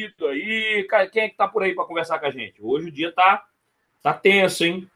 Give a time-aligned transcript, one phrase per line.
[0.00, 0.86] envolvido aí.
[1.12, 2.54] Quem é que tá por aí para conversar com a gente?
[2.60, 3.44] Hoje o dia tá,
[4.02, 4.88] tá tenso, hein?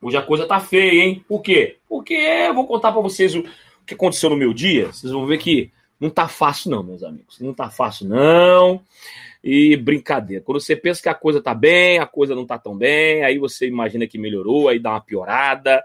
[0.00, 1.24] Hoje a coisa tá feia, hein?
[1.28, 1.78] Por quê?
[1.88, 3.44] Porque eu vou contar para vocês o
[3.86, 4.86] que aconteceu no meu dia.
[4.86, 7.38] Vocês vão ver que não tá fácil, não, meus amigos.
[7.40, 8.82] Não tá fácil, não.
[9.44, 10.42] E brincadeira.
[10.42, 13.38] Quando você pensa que a coisa tá bem, a coisa não tá tão bem, aí
[13.38, 15.84] você imagina que melhorou, aí dá uma piorada.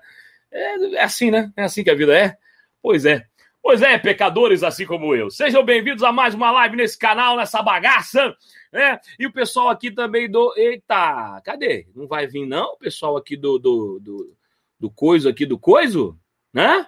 [0.51, 1.51] É, é assim, né?
[1.57, 2.37] É assim que a vida é.
[2.81, 3.25] Pois é.
[3.67, 5.31] Pois é, pecadores assim como eu.
[5.31, 8.37] Sejam bem-vindos a mais uma live nesse canal, nessa bagaça,
[8.71, 8.99] né?
[9.17, 10.53] E o pessoal aqui também do.
[10.55, 11.87] Eita, cadê?
[11.95, 12.73] Não vai vir, não?
[12.73, 14.35] O pessoal aqui do, do, do,
[14.79, 16.15] do coiso aqui do coiso,
[16.53, 16.85] né?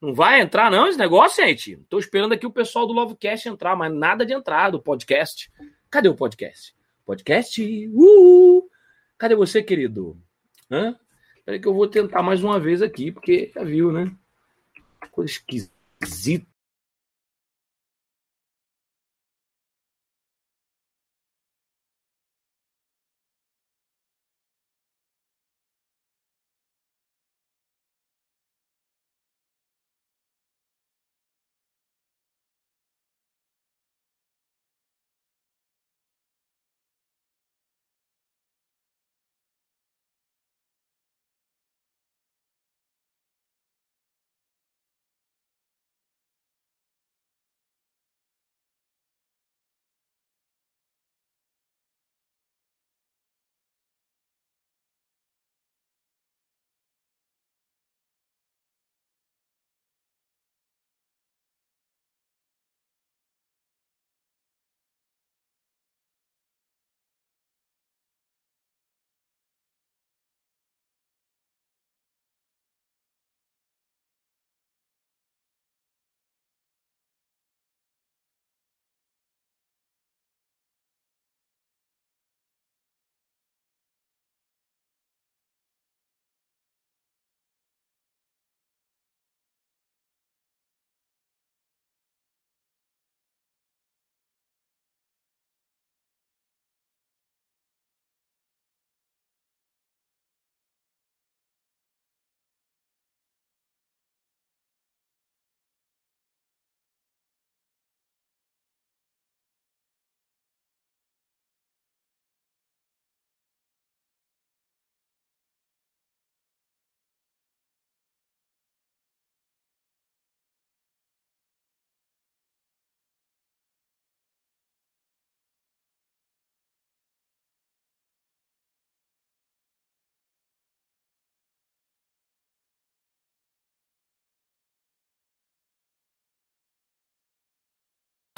[0.00, 1.76] Não vai entrar, não, esse negócio, gente?
[1.88, 5.48] Tô esperando aqui o pessoal do Lovecast entrar, mas nada de entrar do podcast.
[5.88, 6.74] Cadê o podcast?
[7.06, 7.88] Podcast?
[7.94, 8.68] Uh!
[9.16, 10.20] Cadê você, querido?
[10.68, 10.98] Hã?
[11.44, 14.10] Peraí que eu vou tentar mais uma vez aqui, porque já viu, né?
[15.12, 16.49] Coisa esquisita esquisito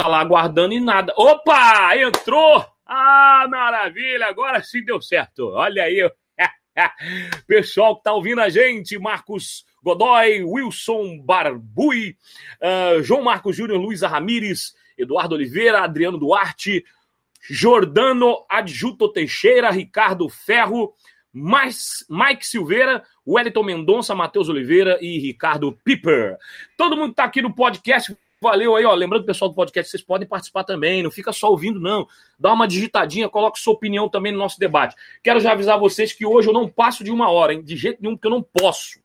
[0.03, 1.13] tá lá aguardando e nada.
[1.15, 1.95] Opa!
[1.95, 2.65] Entrou!
[2.85, 4.27] Ah, maravilha!
[4.27, 5.47] Agora sim deu certo.
[5.51, 6.11] Olha aí.
[7.47, 12.17] Pessoal que tá ouvindo a gente, Marcos Godoy, Wilson Barbui,
[12.59, 16.83] uh, João Marcos Júnior, Luiza Ramires, Eduardo Oliveira, Adriano Duarte,
[17.49, 20.93] Jordano Adjuto Teixeira, Ricardo Ferro,
[21.31, 26.37] mais Mike Silveira, Wellington Mendonça, Matheus Oliveira e Ricardo Piper.
[26.77, 28.15] Todo mundo tá aqui no podcast.
[28.43, 28.93] Valeu aí, ó.
[28.93, 31.01] Lembrando, pessoal do podcast, vocês podem participar também.
[31.01, 32.05] Não fica só ouvindo, não.
[32.37, 34.95] Dá uma digitadinha, coloque sua opinião também no nosso debate.
[35.23, 37.63] Quero já avisar vocês que hoje eu não passo de uma hora, hein?
[37.63, 38.99] De jeito nenhum, porque eu não posso.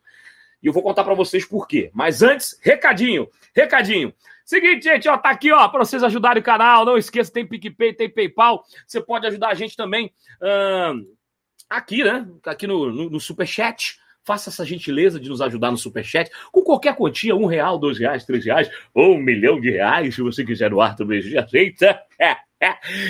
[0.61, 1.89] E eu vou contar para vocês por quê.
[1.95, 4.13] Mas antes, recadinho, recadinho.
[4.45, 6.85] Seguinte, gente, ó, tá aqui, ó, para vocês ajudarem o canal.
[6.85, 8.65] Não esqueça, tem PicPay, tem PayPal.
[8.89, 10.13] Você pode ajudar a gente também
[11.71, 12.27] aqui, né?
[12.45, 16.95] Aqui no, no, no Superchat faça essa gentileza de nos ajudar no Superchat com qualquer
[16.95, 20.69] quantia, um real, dois reais, três reais ou um milhão de reais, se você quiser
[20.69, 21.99] doar também, já aceita.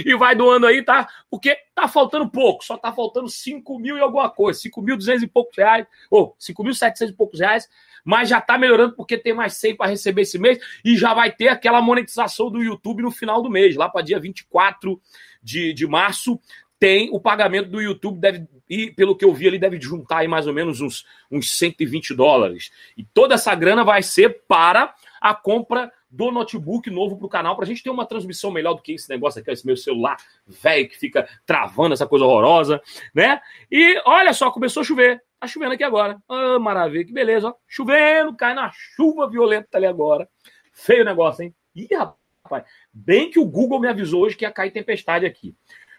[0.05, 1.09] E vai doando aí, tá?
[1.31, 5.57] Porque tá faltando pouco, só tá faltando 5 mil e alguma coisa, 5.200 e poucos
[5.57, 7.67] reais, ou 5.700 e poucos reais,
[8.05, 11.33] mas já tá melhorando porque tem mais 100 para receber esse mês e já vai
[11.33, 15.01] ter aquela monetização do YouTube no final do mês, lá para dia 24
[15.43, 16.39] de, de março
[16.79, 20.29] tem o pagamento do YouTube, deve, e pelo que eu vi, ele deve juntar aí
[20.29, 22.71] mais ou menos uns, uns 120 dólares.
[22.97, 27.55] E toda essa grana vai ser para a compra do notebook novo para o canal,
[27.55, 30.17] para a gente ter uma transmissão melhor do que esse negócio aqui, esse meu celular
[30.47, 32.81] velho que fica travando essa coisa horrorosa,
[33.15, 33.41] né?
[33.71, 35.23] E olha só, começou a chover.
[35.39, 36.21] Tá chovendo aqui agora.
[36.29, 37.55] Ah, maravilha, que beleza, ó.
[37.67, 40.29] Chovendo, cai na chuva violenta ali agora.
[40.73, 41.55] Feio negócio, hein?
[41.77, 45.55] Ih, rapaz, bem que o Google me avisou hoje que ia cair tempestade aqui.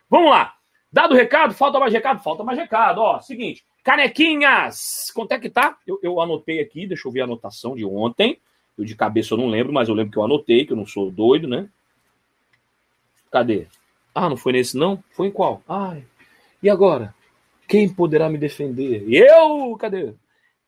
[0.09, 0.58] Vamos lá.
[0.91, 2.21] Dado o recado, falta mais recado?
[2.21, 3.00] Falta mais recado.
[3.00, 5.12] Ó, seguinte, canequinhas!
[5.13, 5.77] Quanto é que tá?
[5.86, 8.39] Eu, eu anotei aqui, deixa eu ver a anotação de ontem.
[8.77, 10.86] Eu de cabeça eu não lembro, mas eu lembro que eu anotei, que eu não
[10.86, 11.69] sou doido, né?
[13.31, 13.68] Cadê?
[14.15, 15.03] Ah, não foi nesse não?
[15.12, 15.62] Foi em qual?
[15.68, 16.03] Ai.
[16.63, 17.13] E agora?
[17.68, 19.06] Quem poderá me defender?
[19.07, 19.75] Eu?
[19.77, 20.13] Cadê?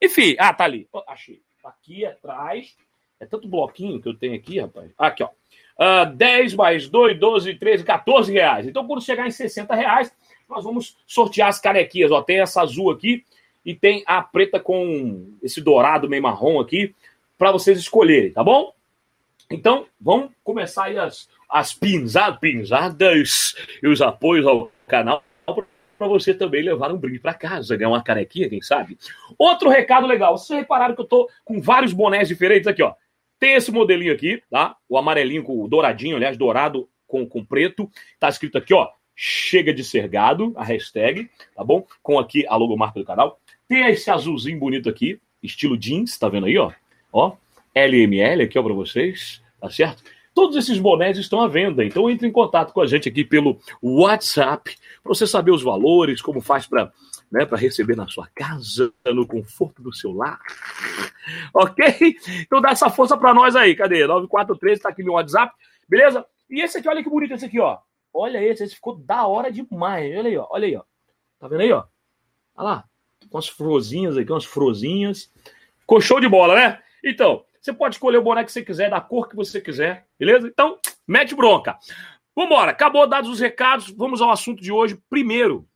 [0.02, 0.88] Enfim, ah, tá ali.
[1.08, 1.42] Achei.
[1.64, 2.76] Tá aqui atrás.
[3.20, 4.92] É tanto bloquinho que eu tenho aqui, rapaz.
[4.98, 5.30] Aqui, ó.
[5.80, 8.68] Uh, ah, 10 mais 2, 12, 13, 14 reais.
[8.68, 10.14] Então, quando chegar em 60 reais,
[10.50, 12.12] nós vamos sortear as canequinhas.
[12.12, 13.24] Ó, tem essa azul aqui
[13.66, 16.96] e tem a preta com esse dourado meio marrom aqui
[17.38, 18.74] para vocês escolherem, tá bom?
[19.50, 25.24] Então, vamos começar aí as, as pinzadas, pinzadas e os apoios ao canal
[26.02, 28.98] para você também levar um brinde para casa, ganhar uma canequinha, quem sabe?
[29.38, 32.96] Outro recado legal, vocês repararam que eu tô com vários bonés diferentes aqui, ó.
[33.42, 34.76] Tem esse modelinho aqui, tá?
[34.88, 37.90] O amarelinho com o douradinho, aliás, dourado com, com preto.
[38.20, 41.84] Tá escrito aqui, ó, chega de ser gado, a hashtag, tá bom?
[42.04, 43.40] Com aqui a logomarca do canal.
[43.68, 46.72] Tem esse azulzinho bonito aqui, estilo jeans, tá vendo aí, ó?
[47.12, 47.36] Ó,
[47.74, 50.04] LML aqui, ó, pra vocês, tá certo?
[50.36, 53.60] Todos esses bonés estão à venda, então entre em contato com a gente aqui pelo
[53.82, 56.92] WhatsApp para você saber os valores, como faz para
[57.32, 60.40] né, para receber na sua casa, no conforto do seu lar.
[61.54, 62.18] Ok?
[62.42, 63.76] Então dá essa força para nós aí.
[63.76, 64.06] Cadê?
[64.06, 65.54] 943 está aqui no WhatsApp,
[65.88, 66.26] beleza?
[66.50, 67.78] E esse aqui, olha que bonito esse aqui, ó.
[68.14, 70.18] Olha esse, esse ficou da hora demais.
[70.18, 70.48] Olha aí, ó.
[70.50, 70.84] Olha aí, ó.
[71.40, 71.86] Tá vendo aí, ó?
[72.56, 72.86] Olha lá.
[73.30, 75.32] Com as frozinhas aqui, umas frozinhas.
[75.80, 76.82] Ficou show de bola, né?
[77.04, 80.48] Então, você pode escolher o boné que você quiser, da cor que você quiser, beleza?
[80.48, 81.78] Então, mete bronca.
[82.36, 85.00] Vambora, acabou dados os recados, vamos ao assunto de hoje.
[85.10, 85.68] Primeiro,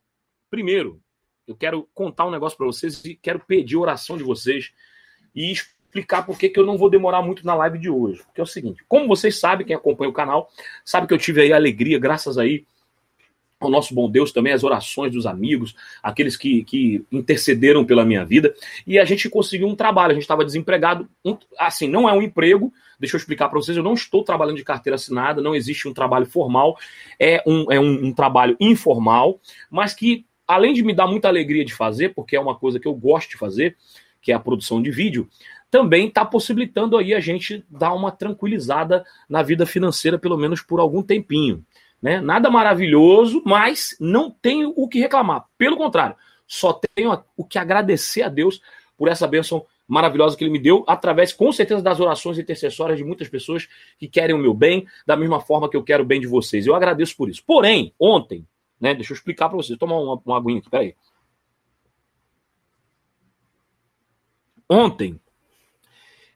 [0.49, 1.01] primeiro,
[1.47, 4.71] eu quero contar um negócio para vocês e quero pedir oração de vocês
[5.33, 8.23] e explicar por que eu não vou demorar muito na live de hoje.
[8.23, 10.49] Porque é o seguinte, como vocês sabem, quem acompanha o canal,
[10.83, 12.65] sabe que eu tive aí a alegria, graças aí
[13.59, 18.25] ao nosso bom Deus também, as orações dos amigos, aqueles que, que intercederam pela minha
[18.25, 18.53] vida,
[18.85, 22.21] e a gente conseguiu um trabalho, a gente estava desempregado, um, assim, não é um
[22.21, 25.87] emprego, deixa eu explicar para vocês, eu não estou trabalhando de carteira assinada, não existe
[25.87, 26.77] um trabalho formal,
[27.19, 29.39] é um, é um, um trabalho informal,
[29.69, 32.87] mas que, além de me dar muita alegria de fazer, porque é uma coisa que
[32.87, 33.75] eu gosto de fazer,
[34.21, 35.29] que é a produção de vídeo,
[35.69, 40.79] também está possibilitando aí a gente dar uma tranquilizada na vida financeira, pelo menos por
[40.79, 41.65] algum tempinho.
[42.01, 42.21] Né?
[42.21, 45.45] Nada maravilhoso, mas não tenho o que reclamar.
[45.57, 46.15] Pelo contrário,
[46.47, 48.61] só tenho o que agradecer a Deus
[48.97, 53.03] por essa bênção maravilhosa que ele me deu, através, com certeza, das orações intercessórias de
[53.03, 53.67] muitas pessoas
[53.99, 56.65] que querem o meu bem, da mesma forma que eu quero o bem de vocês.
[56.65, 57.43] Eu agradeço por isso.
[57.45, 58.45] Porém, ontem,
[58.79, 60.95] né, deixa eu explicar para vocês, tomar uma, uma aguinha aqui, peraí.
[64.69, 65.19] Ontem,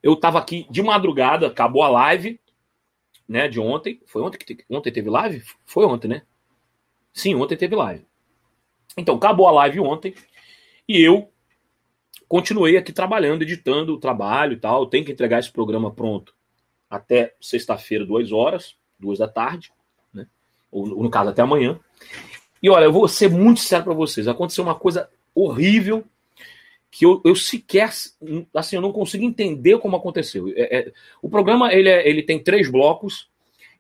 [0.02, 2.40] eu estava aqui de madrugada, acabou a live,
[3.28, 4.02] né, de ontem.
[4.06, 4.66] Foi ontem que te...
[4.70, 5.44] ontem teve live?
[5.66, 6.22] Foi ontem, né?
[7.14, 8.06] Sim, ontem teve live.
[8.98, 10.14] Então, acabou a live ontem
[10.88, 11.32] e eu
[12.28, 14.88] continuei aqui trabalhando, editando o trabalho e tal.
[14.88, 16.34] Tenho que entregar esse programa pronto
[16.90, 19.72] até sexta-feira, duas horas, duas da tarde,
[20.14, 20.28] né?
[20.72, 21.80] Ou, no caso, até amanhã.
[22.62, 24.28] E olha, eu vou ser muito sério para vocês.
[24.28, 26.04] Aconteceu uma coisa horrível
[26.92, 27.90] que eu, eu sequer,
[28.54, 30.52] assim, eu não consigo entender como aconteceu.
[30.56, 30.92] É, é,
[31.22, 33.30] o programa ele, é, ele tem três blocos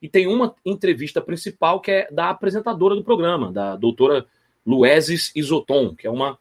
[0.01, 4.25] e tem uma entrevista principal que é da apresentadora do programa, da doutora
[4.65, 6.37] Lueses Isoton, que é uma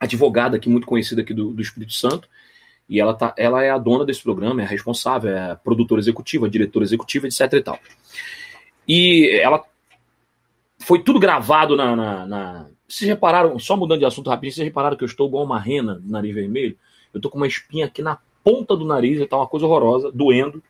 [0.00, 2.28] advogada aqui muito conhecida aqui do, do Espírito Santo.
[2.88, 6.00] E ela, tá, ela é a dona desse programa, é a responsável, é a produtora
[6.00, 7.52] executiva, a diretora executiva, etc.
[7.54, 7.78] e tal.
[8.86, 9.64] E ela
[10.84, 14.96] foi tudo gravado na, na, na vocês repararam, só mudando de assunto rapidinho, vocês repararam
[14.96, 16.76] que eu estou igual uma rena do nariz vermelho?
[17.12, 20.62] Eu estou com uma espinha aqui na ponta do nariz, está uma coisa horrorosa, doendo.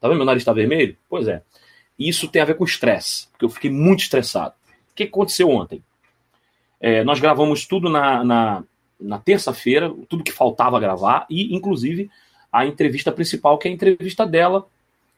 [0.00, 0.16] Tá vendo?
[0.16, 0.96] Meu nariz está vermelho?
[1.08, 1.42] Pois é.
[1.98, 4.54] Isso tem a ver com estresse, porque eu fiquei muito estressado.
[4.90, 5.82] O que aconteceu ontem?
[6.80, 8.64] É, nós gravamos tudo na, na,
[9.00, 12.10] na terça-feira, tudo que faltava gravar, e inclusive
[12.52, 14.66] a entrevista principal, que é a entrevista dela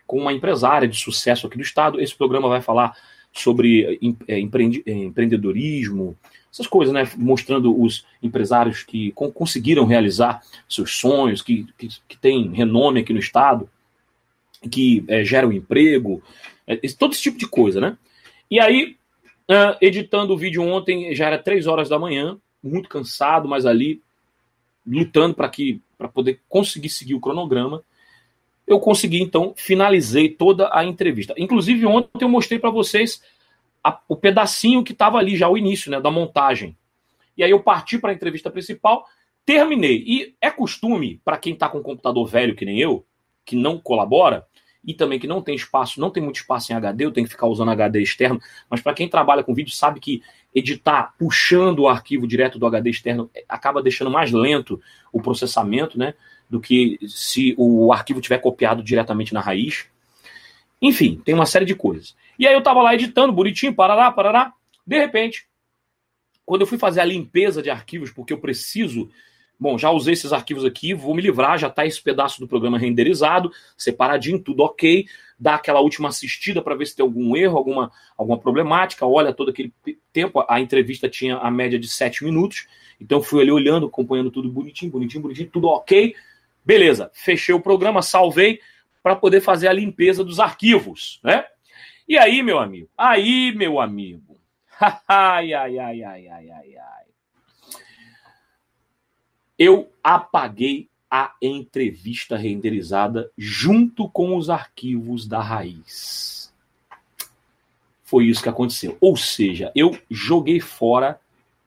[0.06, 2.00] com uma empresária de sucesso aqui do estado.
[2.00, 2.94] Esse programa vai falar
[3.34, 3.98] sobre
[4.28, 6.16] é, empreendedorismo,
[6.52, 7.10] essas coisas, né?
[7.16, 13.18] Mostrando os empresários que conseguiram realizar seus sonhos, que, que, que têm renome aqui no
[13.18, 13.68] estado,
[14.70, 16.22] que é, geram emprego,
[16.66, 17.98] é, todo esse tipo de coisa, né?
[18.48, 18.96] E aí,
[19.50, 24.00] uh, editando o vídeo ontem, já era três horas da manhã, muito cansado, mas ali
[24.86, 27.82] lutando para que para poder conseguir seguir o cronograma.
[28.66, 31.34] Eu consegui então finalizei toda a entrevista.
[31.36, 33.22] Inclusive ontem eu mostrei para vocês
[33.82, 36.76] a, o pedacinho que estava ali já o início, né, da montagem.
[37.36, 39.06] E aí eu parti para a entrevista principal,
[39.44, 40.02] terminei.
[40.06, 43.04] E é costume para quem está com um computador velho que nem eu,
[43.44, 44.46] que não colabora
[44.86, 47.32] e também que não tem espaço, não tem muito espaço em HD, eu tenho que
[47.32, 50.22] ficar usando HD externo, mas para quem trabalha com vídeo sabe que
[50.54, 54.80] editar puxando o arquivo direto do HD externo é, acaba deixando mais lento
[55.12, 56.14] o processamento, né,
[56.48, 59.86] do que se o arquivo tiver copiado diretamente na raiz.
[60.80, 62.14] Enfim, tem uma série de coisas.
[62.38, 64.52] E aí eu tava lá editando, bonitinho, parará, parará.
[64.86, 65.46] De repente,
[66.44, 69.08] quando eu fui fazer a limpeza de arquivos, porque eu preciso.
[69.58, 72.76] Bom, já usei esses arquivos aqui, vou me livrar, já está esse pedaço do programa
[72.76, 75.06] renderizado, separadinho, tudo ok.
[75.38, 79.06] Dá aquela última assistida para ver se tem algum erro, alguma, alguma problemática.
[79.06, 79.72] Olha todo aquele
[80.12, 82.66] tempo, a entrevista tinha a média de sete minutos.
[83.00, 86.14] Então fui ali olhando, acompanhando tudo bonitinho, bonitinho, bonitinho, tudo ok.
[86.64, 88.60] Beleza, fechei o programa, salvei
[89.02, 91.44] para poder fazer a limpeza dos arquivos, né?
[92.08, 92.88] E aí, meu amigo?
[92.96, 94.38] Aí, meu amigo.
[95.08, 97.04] ai, ai, ai, ai, ai, ai, ai.
[99.58, 106.52] Eu apaguei a entrevista renderizada junto com os arquivos da raiz.
[108.02, 108.98] Foi isso que aconteceu.
[109.00, 111.20] Ou seja, eu joguei fora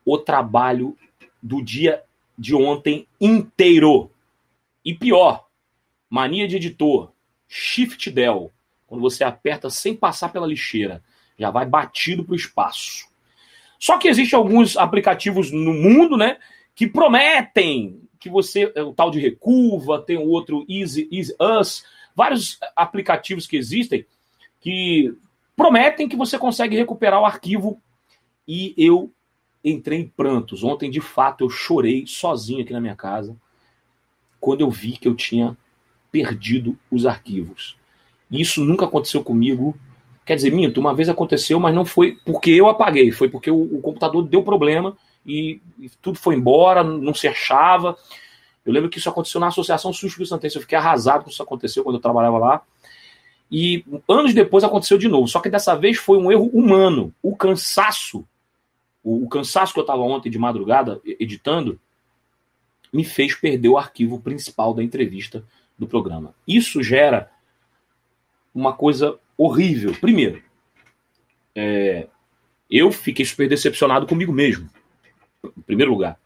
[0.06, 0.98] o trabalho
[1.42, 2.04] do dia
[2.38, 4.12] de ontem inteiro.
[4.88, 5.46] E pior,
[6.10, 7.12] mania de editor,
[7.46, 8.53] Shift Del,
[8.88, 11.03] quando você aperta sem passar pela lixeira,
[11.38, 13.06] já vai batido para o espaço.
[13.77, 16.38] Só que existem alguns aplicativos no mundo, né,
[16.74, 21.84] que prometem que você, é, o tal de Recuva, tem o outro Easy, Easy Us,
[22.15, 24.06] vários aplicativos que existem
[24.62, 25.13] que
[25.53, 27.82] prometem que você consegue recuperar o arquivo
[28.48, 29.12] e eu
[29.62, 30.63] entrei em prantos.
[30.63, 33.36] Ontem, de fato, eu chorei sozinho aqui na minha casa
[34.39, 35.58] quando eu vi que eu tinha
[36.12, 37.75] perdido os arquivos.
[38.32, 39.77] Isso nunca aconteceu comigo.
[40.25, 43.77] Quer dizer, minto, uma vez aconteceu, mas não foi porque eu apaguei, foi porque o,
[43.77, 47.98] o computador deu problema e, e, tudo foi embora, não se achava.
[48.65, 51.84] Eu lembro que isso aconteceu na Associação Sul Santense, eu fiquei arrasado com isso aconteceu
[51.84, 52.62] quando eu trabalhava lá.
[53.50, 57.13] E anos depois aconteceu de novo, só que dessa vez foi um erro humano.
[57.22, 58.27] O cansaço,
[59.01, 61.79] o, o cansaço que eu estava ontem de madrugada editando,
[62.91, 65.44] me fez perder o arquivo principal da entrevista
[65.77, 66.34] do programa.
[66.48, 67.29] Isso gera
[68.53, 69.94] uma coisa horrível.
[70.00, 70.41] Primeiro,
[71.56, 72.08] é,
[72.70, 74.70] eu fiquei super decepcionado comigo mesmo,
[75.44, 76.20] em primeiro lugar.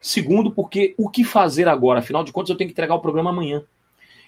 [0.00, 2.00] Segundo, porque o que fazer agora?
[2.00, 3.62] Afinal de contas, eu tenho que entregar o programa amanhã.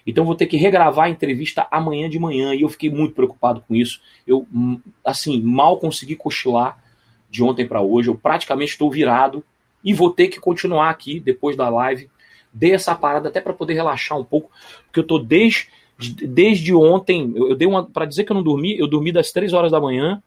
[0.05, 2.53] Então, vou ter que regravar a entrevista amanhã de manhã.
[2.53, 4.01] E eu fiquei muito preocupado com isso.
[4.27, 6.77] Eu, hum, assim, mal consegui cochilar
[7.29, 8.09] de ontem para hoje.
[8.09, 9.43] Eu praticamente estou virado
[9.83, 12.09] e vou ter que continuar aqui depois da live.
[12.53, 14.51] Dei essa parada até para poder relaxar um pouco,
[14.85, 17.33] porque eu tô desde, desde ontem.
[17.35, 17.85] Eu, eu dei uma.
[17.85, 20.21] Para dizer que eu não dormi, eu dormi das 3 horas da manhã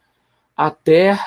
[0.56, 1.18] até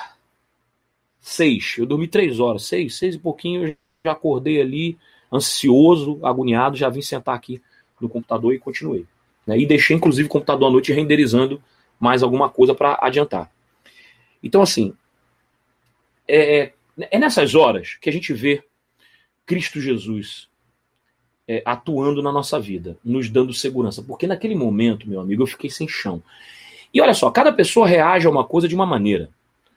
[1.21, 1.77] 6.
[1.79, 3.67] Eu dormi 3 horas, 6, 6 e pouquinho.
[3.67, 4.97] Eu já acordei ali,
[5.31, 6.75] ansioso, agoniado.
[6.75, 7.61] Já vim sentar aqui
[7.99, 9.05] no computador e continuei.
[9.47, 9.57] Né?
[9.57, 11.61] E deixei, inclusive, o computador à noite renderizando
[11.99, 13.51] mais alguma coisa para adiantar.
[14.41, 14.93] Então, assim,
[16.27, 16.71] é,
[17.11, 18.63] é nessas horas que a gente vê
[19.45, 20.49] Cristo Jesus
[21.47, 24.03] é, atuando na nossa vida, nos dando segurança.
[24.03, 26.21] Porque naquele momento, meu amigo, eu fiquei sem chão.
[26.93, 29.29] E olha só, cada pessoa reage a uma coisa de uma maneira.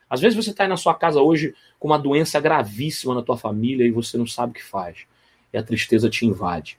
[0.09, 3.37] Às vezes você está aí na sua casa hoje com uma doença gravíssima na tua
[3.37, 5.05] família e você não sabe o que faz.
[5.51, 6.77] E a tristeza te invade.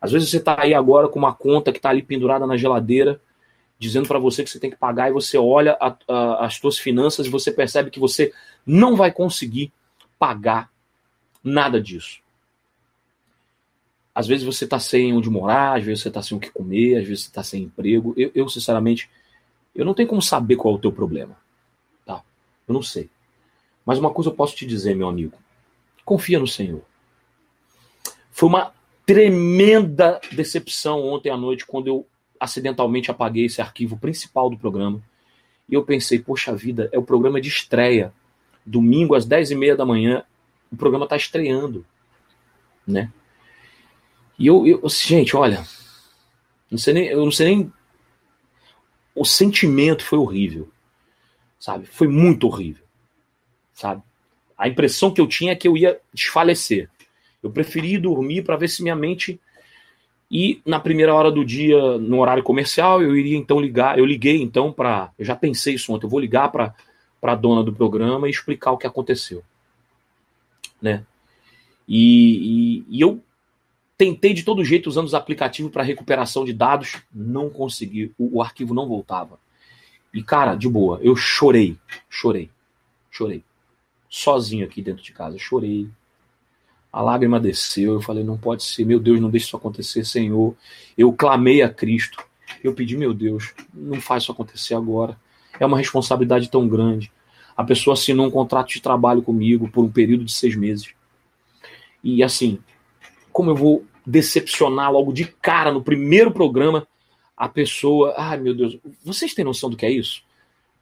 [0.00, 3.20] Às vezes você está aí agora com uma conta que está ali pendurada na geladeira,
[3.84, 6.78] dizendo para você que você tem que pagar, e você olha a, a, as suas
[6.78, 8.32] finanças e você percebe que você
[8.66, 9.70] não vai conseguir
[10.18, 10.70] pagar
[11.42, 12.20] nada disso.
[14.14, 16.96] Às vezes você está sem onde morar, às vezes você está sem o que comer,
[16.96, 18.14] às vezes você está sem emprego.
[18.16, 19.10] Eu, eu, sinceramente,
[19.74, 21.36] eu não tenho como saber qual é o teu problema.
[22.06, 22.22] Tá?
[22.66, 23.10] Eu não sei.
[23.84, 25.36] Mas uma coisa eu posso te dizer, meu amigo.
[26.06, 26.80] Confia no Senhor.
[28.30, 28.72] Foi uma
[29.04, 32.06] tremenda decepção ontem à noite quando eu
[32.44, 35.02] acidentalmente apaguei esse arquivo principal do programa.
[35.68, 38.12] E eu pensei, poxa vida, é o programa de estreia
[38.64, 40.24] domingo às 10 e meia da manhã,
[40.70, 41.84] o programa está estreando,
[42.86, 43.10] né?
[44.38, 45.64] E eu, eu, gente, olha,
[46.70, 47.72] não sei nem, eu não sei nem,
[49.14, 50.68] o sentimento foi horrível,
[51.58, 51.86] sabe?
[51.86, 52.84] Foi muito horrível,
[53.72, 54.02] sabe?
[54.56, 56.90] A impressão que eu tinha é que eu ia desfalecer.
[57.42, 59.40] Eu preferi dormir para ver se minha mente
[60.36, 63.96] e na primeira hora do dia, no horário comercial, eu iria então ligar.
[63.96, 65.12] Eu liguei então para.
[65.16, 66.06] Eu já pensei isso ontem.
[66.06, 66.74] Eu vou ligar para
[67.22, 69.44] a dona do programa e explicar o que aconteceu.
[70.82, 71.06] Né?
[71.86, 73.22] E, e, e eu
[73.96, 78.42] tentei de todo jeito usando os aplicativos para recuperação de dados, não consegui, o, o,
[78.42, 79.38] arquivo não voltava.
[80.12, 81.78] E cara, de boa, eu chorei,
[82.10, 82.50] chorei,
[83.08, 83.44] chorei.
[84.10, 85.88] Sozinho aqui dentro de casa, chorei.
[86.94, 90.54] A lágrima desceu, eu falei, não pode ser, meu Deus, não deixe isso acontecer, Senhor.
[90.96, 92.24] Eu clamei a Cristo.
[92.62, 95.18] Eu pedi, meu Deus, não faz isso acontecer agora.
[95.58, 97.10] É uma responsabilidade tão grande.
[97.56, 100.94] A pessoa assinou um contrato de trabalho comigo por um período de seis meses.
[102.00, 102.60] E assim,
[103.32, 106.86] como eu vou decepcionar logo de cara no primeiro programa,
[107.36, 108.14] a pessoa.
[108.16, 110.22] Ai, meu Deus, vocês têm noção do que é isso?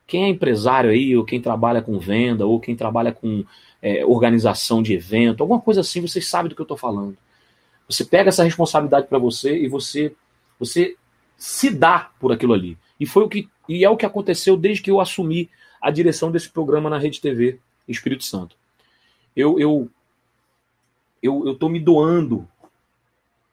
[0.07, 3.47] Quem é empresário aí, ou quem trabalha com venda, ou quem trabalha com
[3.83, 7.19] é, organização de evento, alguma coisa assim, vocês sabem do que eu estou falando.
[7.89, 10.15] Você pega essa responsabilidade para você e você,
[10.59, 10.97] você
[11.37, 12.79] se dá por aquilo ali.
[12.99, 16.31] E foi o que e é o que aconteceu desde que eu assumi a direção
[16.31, 17.59] desse programa na Rede TV
[17.89, 18.57] Espírito Santo.
[19.35, 19.91] Eu eu
[21.21, 22.49] eu, eu tô me doando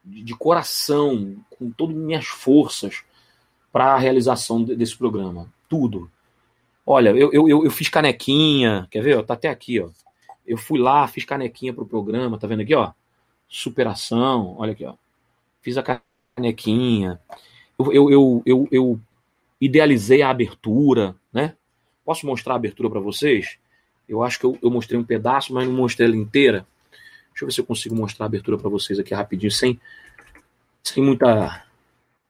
[0.04, 3.02] de, de coração, com todas as minhas forças
[3.72, 5.52] para a realização desse programa.
[5.68, 6.10] Tudo.
[6.84, 9.24] Olha, eu, eu, eu fiz canequinha, quer ver?
[9.24, 9.90] Tá até aqui, ó.
[10.46, 12.92] Eu fui lá, fiz canequinha pro programa, tá vendo aqui, ó?
[13.48, 14.94] Superação, olha aqui, ó.
[15.60, 16.00] Fiz a
[16.36, 17.20] canequinha.
[17.78, 19.00] Eu, eu, eu, eu, eu
[19.60, 21.54] idealizei a abertura, né?
[22.04, 23.58] Posso mostrar a abertura para vocês?
[24.08, 26.66] Eu acho que eu, eu, mostrei um pedaço, mas não mostrei ela inteira.
[27.30, 29.80] Deixa eu ver se eu consigo mostrar a abertura para vocês aqui rapidinho, sem,
[30.82, 31.64] sem muita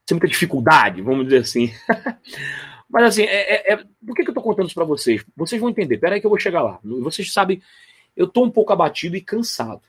[0.07, 1.71] sem muita dificuldade, vamos dizer assim.
[2.89, 5.23] Mas assim, é, é, é, por que, que eu tô contando isso para vocês?
[5.35, 5.97] Vocês vão entender.
[5.97, 6.79] Pera aí que eu vou chegar lá.
[6.83, 7.61] Vocês sabem,
[8.15, 9.81] eu tô um pouco abatido e cansado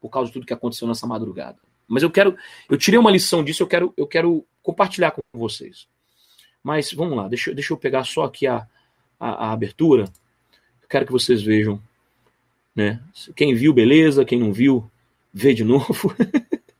[0.00, 1.58] por causa de tudo que aconteceu nessa madrugada.
[1.86, 2.36] Mas eu quero,
[2.68, 5.88] eu tirei uma lição disso, eu quero, eu quero compartilhar com vocês.
[6.62, 8.66] Mas vamos lá, deixa, deixa eu pegar só aqui a,
[9.18, 10.04] a, a abertura.
[10.82, 11.82] Eu quero que vocês vejam.
[12.74, 13.00] Né?
[13.34, 14.24] Quem viu, beleza.
[14.24, 14.90] Quem não viu,
[15.32, 16.14] vê de novo.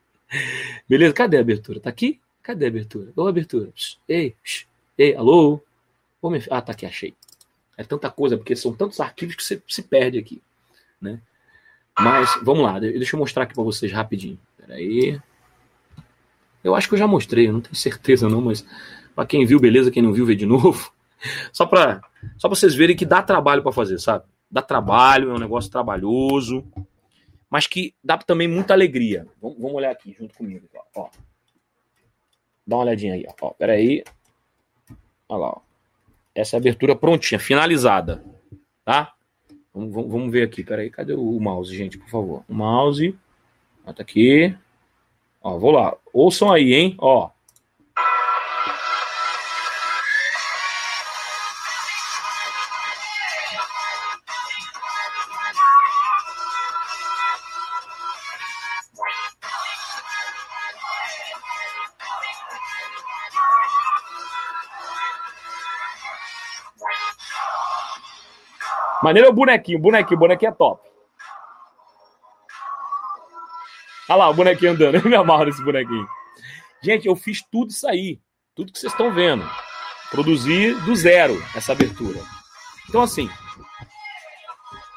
[0.88, 1.12] beleza?
[1.12, 1.80] Cadê a abertura?
[1.80, 2.20] Tá aqui?
[2.42, 3.12] Cadê a abertura?
[3.16, 3.70] Ô, abertura.
[3.72, 5.60] Psh, ei, psh, ei, alô?
[6.22, 6.42] Ô, minha...
[6.50, 7.14] Ah, tá aqui, achei.
[7.76, 10.42] É tanta coisa, porque são tantos arquivos que você se perde aqui.
[11.00, 11.20] Né?
[11.98, 14.38] Mas, vamos lá, deixa eu mostrar aqui para vocês rapidinho.
[14.56, 15.20] Peraí.
[16.62, 18.64] Eu acho que eu já mostrei, eu não tenho certeza não, mas
[19.14, 20.92] para quem viu, beleza, quem não viu, vê de novo.
[21.52, 22.00] Só para
[22.38, 24.24] só vocês verem que dá trabalho para fazer, sabe?
[24.50, 26.64] Dá trabalho, é um negócio trabalhoso,
[27.48, 29.26] mas que dá também muita alegria.
[29.40, 30.66] Vamos, olhar aqui junto comigo.
[30.94, 31.08] Ó.
[32.66, 33.26] Dá uma olhadinha aí.
[33.40, 33.50] Ó.
[33.50, 34.02] Pera aí.
[35.28, 35.48] Olha lá.
[35.48, 35.60] Ó.
[36.34, 38.24] Essa é a abertura prontinha, finalizada.
[38.84, 39.12] Tá?
[39.74, 40.64] Vamos, vamos ver aqui.
[40.64, 42.44] Pera aí, cadê o mouse, gente, por favor?
[42.48, 43.16] O mouse.
[43.86, 44.54] Ó, tá aqui.
[45.42, 45.96] Ó, vou lá.
[46.12, 46.94] Ouçam aí, hein?
[46.98, 47.30] Ó.
[69.02, 70.88] Maneiro é o bonequinho, bonequinho, bonequinho é top.
[74.08, 74.96] Olha lá, o bonequinho andando.
[75.02, 76.06] Eu me amarro nesse bonequinho.
[76.82, 78.18] Gente, eu fiz tudo isso aí.
[78.54, 79.48] Tudo que vocês estão vendo.
[80.10, 82.18] Produzi do zero essa abertura.
[82.88, 83.28] Então, assim,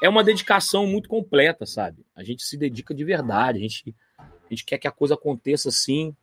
[0.02, 2.04] é uma dedicação muito completa, sabe?
[2.16, 3.58] A gente se dedica de verdade.
[3.58, 6.16] A gente, a gente quer que a coisa aconteça assim,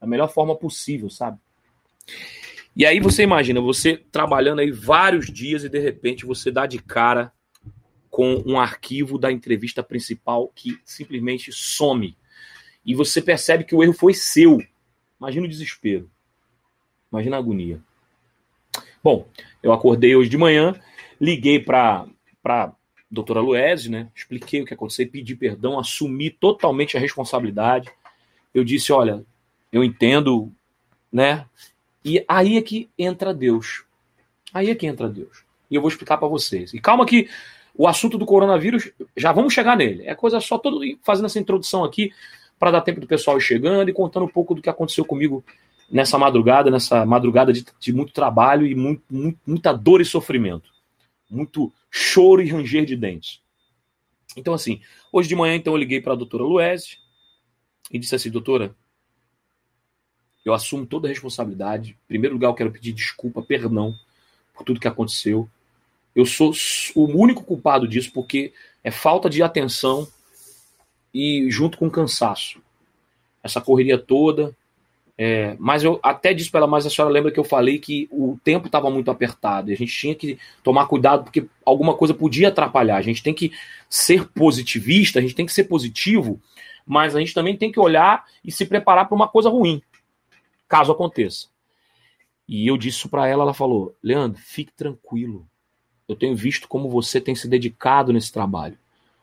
[0.00, 1.38] da melhor forma possível, sabe?
[2.78, 6.78] E aí você imagina, você trabalhando aí vários dias e de repente você dá de
[6.78, 7.32] cara
[8.08, 12.16] com um arquivo da entrevista principal que simplesmente some.
[12.86, 14.62] E você percebe que o erro foi seu.
[15.18, 16.08] Imagina o desespero.
[17.10, 17.82] Imagina a agonia.
[19.02, 19.28] Bom,
[19.60, 20.72] eu acordei hoje de manhã,
[21.20, 22.06] liguei para
[22.44, 22.72] a
[23.10, 24.08] doutora Luese, né?
[24.14, 27.90] Expliquei o que aconteceu, pedi perdão, assumi totalmente a responsabilidade.
[28.54, 29.24] Eu disse, olha,
[29.72, 30.52] eu entendo,
[31.10, 31.44] né?
[32.04, 33.84] E aí é que entra Deus.
[34.52, 35.44] Aí é que entra Deus.
[35.70, 36.72] E eu vou explicar para vocês.
[36.72, 37.28] E calma que
[37.74, 40.04] o assunto do coronavírus, já vamos chegar nele.
[40.04, 42.12] É coisa só todo fazendo essa introdução aqui
[42.58, 45.44] para dar tempo do pessoal ir chegando e contando um pouco do que aconteceu comigo
[45.88, 50.70] nessa madrugada, nessa madrugada de, de muito trabalho e muito, muito, muita dor e sofrimento.
[51.30, 53.40] Muito choro e ranger de dentes.
[54.36, 54.80] Então, assim,
[55.12, 56.98] hoje de manhã, então, eu liguei para a doutora Luese
[57.90, 58.74] e disse assim, doutora,
[60.48, 61.90] eu assumo toda a responsabilidade.
[61.90, 63.94] Em primeiro lugar, eu quero pedir desculpa, perdão
[64.54, 65.48] por tudo que aconteceu.
[66.14, 66.52] Eu sou
[66.94, 70.08] o único culpado disso porque é falta de atenção
[71.12, 72.60] e junto com cansaço.
[73.42, 74.56] Essa correria toda.
[75.20, 78.08] É, mas eu até disse para ela, mas a senhora lembra que eu falei que
[78.10, 82.14] o tempo estava muito apertado e a gente tinha que tomar cuidado porque alguma coisa
[82.14, 82.96] podia atrapalhar.
[82.96, 83.52] A gente tem que
[83.90, 86.40] ser positivista, a gente tem que ser positivo,
[86.86, 89.82] mas a gente também tem que olhar e se preparar para uma coisa ruim
[90.68, 91.48] caso aconteça.
[92.46, 95.46] E eu disse isso para ela, ela falou: Leandro, fique tranquilo.
[96.08, 98.78] Eu tenho visto como você tem se dedicado nesse trabalho.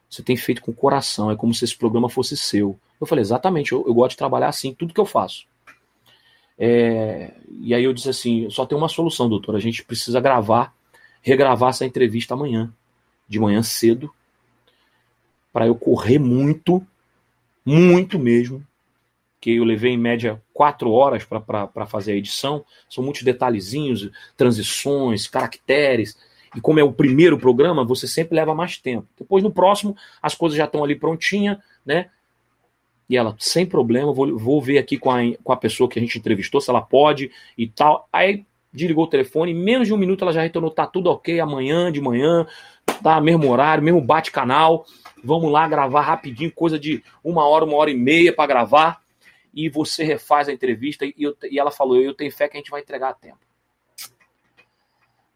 [0.09, 2.79] Você tem feito com coração, é como se esse programa fosse seu.
[2.99, 5.45] Eu falei: exatamente, eu, eu gosto de trabalhar assim, tudo que eu faço.
[6.57, 9.55] É, e aí eu disse assim: só tem uma solução, doutor.
[9.55, 10.73] A gente precisa gravar,
[11.21, 12.71] regravar essa entrevista amanhã,
[13.27, 14.13] de manhã cedo,
[15.51, 16.85] para eu correr muito,
[17.65, 18.65] muito mesmo,
[19.41, 22.63] que eu levei em média quatro horas para fazer a edição.
[22.89, 26.17] São muitos detalhezinhos, transições, caracteres.
[26.55, 29.05] E como é o primeiro programa, você sempre leva mais tempo.
[29.19, 32.09] Depois, no próximo, as coisas já estão ali prontinha, né?
[33.09, 36.01] E ela, sem problema, vou, vou ver aqui com a, com a pessoa que a
[36.01, 38.07] gente entrevistou, se ela pode e tal.
[38.11, 41.39] Aí desligou o telefone, em menos de um minuto ela já retornou, tá tudo ok,
[41.39, 42.47] amanhã de manhã,
[43.03, 44.85] tá mesmo horário, mesmo bate-canal.
[45.21, 49.04] Vamos lá gravar rapidinho, coisa de uma hora, uma hora e meia para gravar.
[49.55, 51.05] E você refaz a entrevista.
[51.05, 53.39] E, eu, e ela falou: Eu tenho fé que a gente vai entregar a tempo.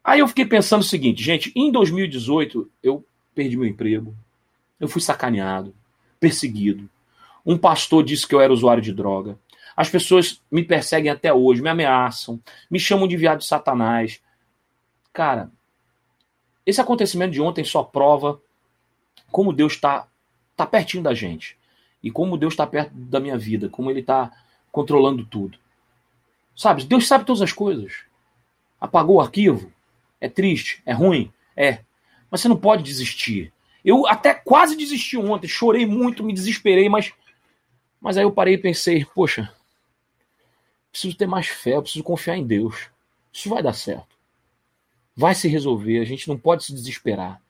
[0.02, 3.04] Aí eu fiquei pensando o seguinte, gente, em 2018 eu
[3.34, 4.16] perdi meu emprego,
[4.78, 5.74] eu fui sacaneado,
[6.18, 6.88] perseguido.
[7.44, 9.38] Um pastor disse que eu era usuário de droga.
[9.76, 14.20] As pessoas me perseguem até hoje, me ameaçam, me chamam de viado de Satanás.
[15.12, 15.50] Cara,
[16.64, 18.40] esse acontecimento de ontem só prova
[19.30, 20.08] como Deus está
[20.56, 21.58] tá pertinho da gente.
[22.02, 24.32] E como Deus está perto da minha vida, como Ele está
[24.72, 25.58] controlando tudo.
[26.54, 28.02] Sabe, Deus sabe todas as coisas.
[28.80, 29.72] Apagou o arquivo,
[30.20, 31.80] é triste, é ruim, é.
[32.30, 33.52] Mas você não pode desistir.
[33.84, 37.12] Eu até quase desisti ontem, chorei muito, me desesperei, mas
[38.00, 39.52] mas aí eu parei e pensei, poxa,
[40.90, 42.88] preciso ter mais fé, preciso confiar em Deus.
[43.32, 44.16] Isso vai dar certo.
[45.14, 47.40] Vai se resolver, a gente não pode se desesperar.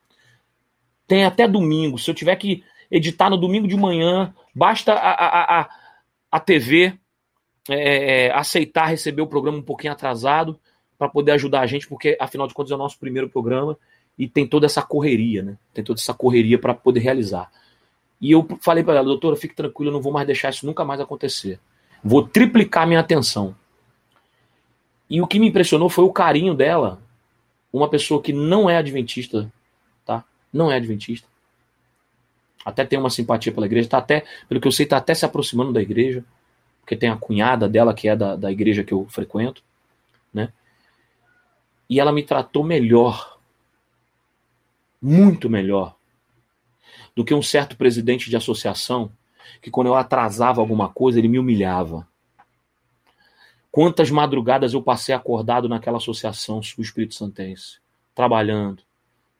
[1.07, 5.61] Tem até domingo, se eu tiver que editar no domingo de manhã, basta a, a,
[5.61, 5.71] a,
[6.33, 6.99] a TV
[7.69, 10.59] é, é, aceitar receber o programa um pouquinho atrasado
[10.99, 13.79] para poder ajudar a gente, porque afinal de contas é o nosso primeiro programa
[14.19, 15.57] e tem toda essa correria, né?
[15.73, 17.51] Tem toda essa correria para poder realizar.
[18.21, 20.85] E eu falei para ela, doutora, fique tranquila, eu não vou mais deixar isso nunca
[20.85, 21.59] mais acontecer.
[22.05, 23.55] Vou triplicar minha atenção.
[25.09, 27.01] E o que me impressionou foi o carinho dela,
[27.73, 29.51] uma pessoa que não é adventista,
[30.05, 30.25] tá?
[30.53, 31.27] Não é adventista.
[32.65, 35.25] Até tem uma simpatia pela igreja, tá até, pelo que eu sei, tá até se
[35.25, 36.25] aproximando da igreja,
[36.81, 39.63] porque tem a cunhada dela que é da, da igreja que eu frequento,
[40.33, 40.53] né?
[41.89, 43.39] E ela me tratou melhor,
[45.01, 45.97] muito melhor,
[47.17, 49.11] do que um certo presidente de associação
[49.61, 52.07] que, quando eu atrasava alguma coisa, ele me humilhava.
[53.71, 57.79] Quantas madrugadas eu passei acordado naquela associação o Espírito Santense,
[58.15, 58.83] trabalhando,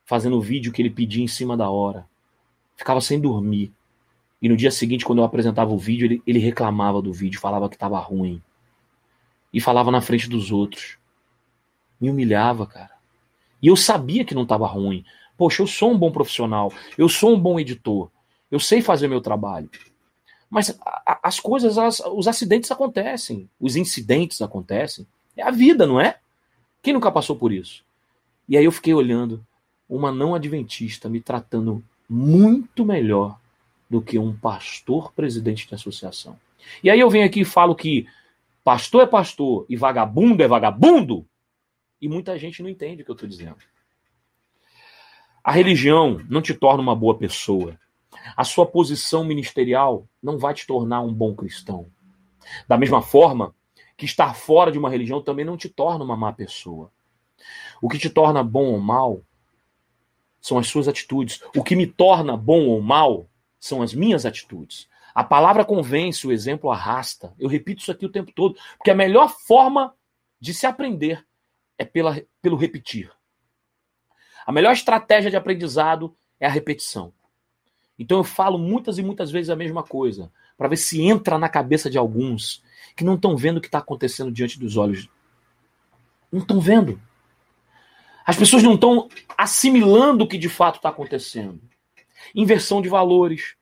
[0.05, 2.10] fazendo o vídeo que ele pedia em cima da hora.
[2.81, 3.71] Ficava sem dormir.
[4.41, 7.69] E no dia seguinte, quando eu apresentava o vídeo, ele, ele reclamava do vídeo, falava
[7.69, 8.41] que estava ruim.
[9.53, 10.99] E falava na frente dos outros
[12.01, 12.93] me humilhava, cara.
[13.63, 15.05] E eu sabia que não estava ruim.
[15.37, 18.11] Poxa, eu sou um bom profissional, eu sou um bom editor,
[18.51, 19.69] eu sei fazer meu trabalho.
[20.49, 25.07] Mas a, as coisas, as, os acidentes acontecem, os incidentes acontecem.
[25.37, 26.19] É a vida, não é?
[26.83, 27.85] Quem nunca passou por isso?
[28.49, 29.47] E aí eu fiquei olhando
[29.87, 33.39] uma não adventista me tratando muito melhor
[33.89, 36.37] do que um pastor presidente de associação.
[36.83, 38.09] E aí eu venho aqui e falo que
[38.65, 41.25] pastor é pastor e vagabundo é vagabundo.
[42.03, 43.59] E muita gente não entende o que eu estou dizendo.
[45.45, 47.79] A religião não te torna uma boa pessoa.
[48.37, 51.87] A sua posição ministerial não vai te tornar um bom cristão.
[52.67, 53.55] Da mesma forma
[53.97, 56.91] que estar fora de uma religião também não te torna uma má pessoa.
[57.81, 59.23] O que te torna bom ou mal
[60.41, 61.43] são as suas atitudes.
[61.57, 64.89] O que me torna bom ou mal são as minhas atitudes.
[65.15, 67.35] A palavra convence, o exemplo arrasta.
[67.39, 69.95] Eu repito isso aqui o tempo todo, porque a melhor forma
[70.41, 71.27] de se aprender
[71.77, 73.11] é pela, pelo repetir.
[74.47, 77.13] A melhor estratégia de aprendizado é a repetição.
[77.99, 81.49] Então eu falo muitas e muitas vezes a mesma coisa, para ver se entra na
[81.49, 82.63] cabeça de alguns
[82.97, 85.09] que não estão vendo o que está acontecendo diante dos olhos.
[86.33, 87.01] Não estão vendo.
[88.25, 91.61] As pessoas não estão assimilando o que de fato está acontecendo.
[92.35, 93.57] Inversão de valores.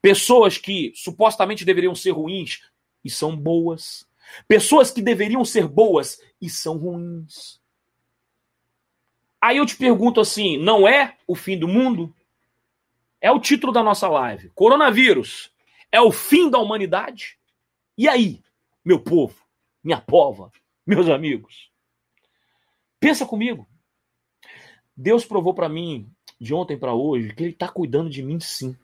[0.00, 2.60] Pessoas que supostamente deveriam ser ruins
[3.04, 4.06] e são boas.
[4.48, 7.60] Pessoas que deveriam ser boas e são ruins.
[9.40, 12.14] Aí eu te pergunto assim: não é o fim do mundo?
[13.20, 14.50] É o título da nossa live.
[14.54, 15.52] Coronavírus
[15.92, 17.38] é o fim da humanidade?
[17.96, 18.42] E aí,
[18.84, 19.36] meu povo,
[19.82, 20.50] minha pova,
[20.86, 21.70] meus amigos?
[23.04, 23.68] Pensa comigo.
[24.96, 26.08] Deus provou para mim
[26.40, 28.74] de ontem para hoje que ele está cuidando de mim sim.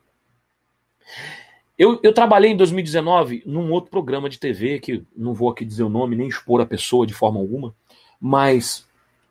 [1.78, 5.85] Eu, eu, trabalhei em 2019 num outro programa de TV, que não vou aqui dizer
[5.85, 7.74] o nome, nem expor a pessoa de forma alguma,
[8.20, 8.87] mas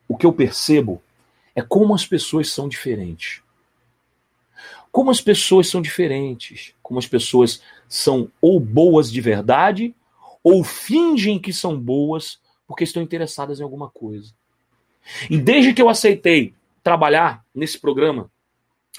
[0.07, 0.99] o que eu percebo
[1.53, 3.43] é como as pessoas são diferentes.
[4.91, 6.73] Como as pessoas são diferentes.
[6.81, 9.93] Como as pessoas são ou boas de verdade,
[10.43, 14.33] ou fingem que são boas porque estão interessadas em alguma coisa.
[15.29, 18.31] E desde que eu aceitei trabalhar nesse programa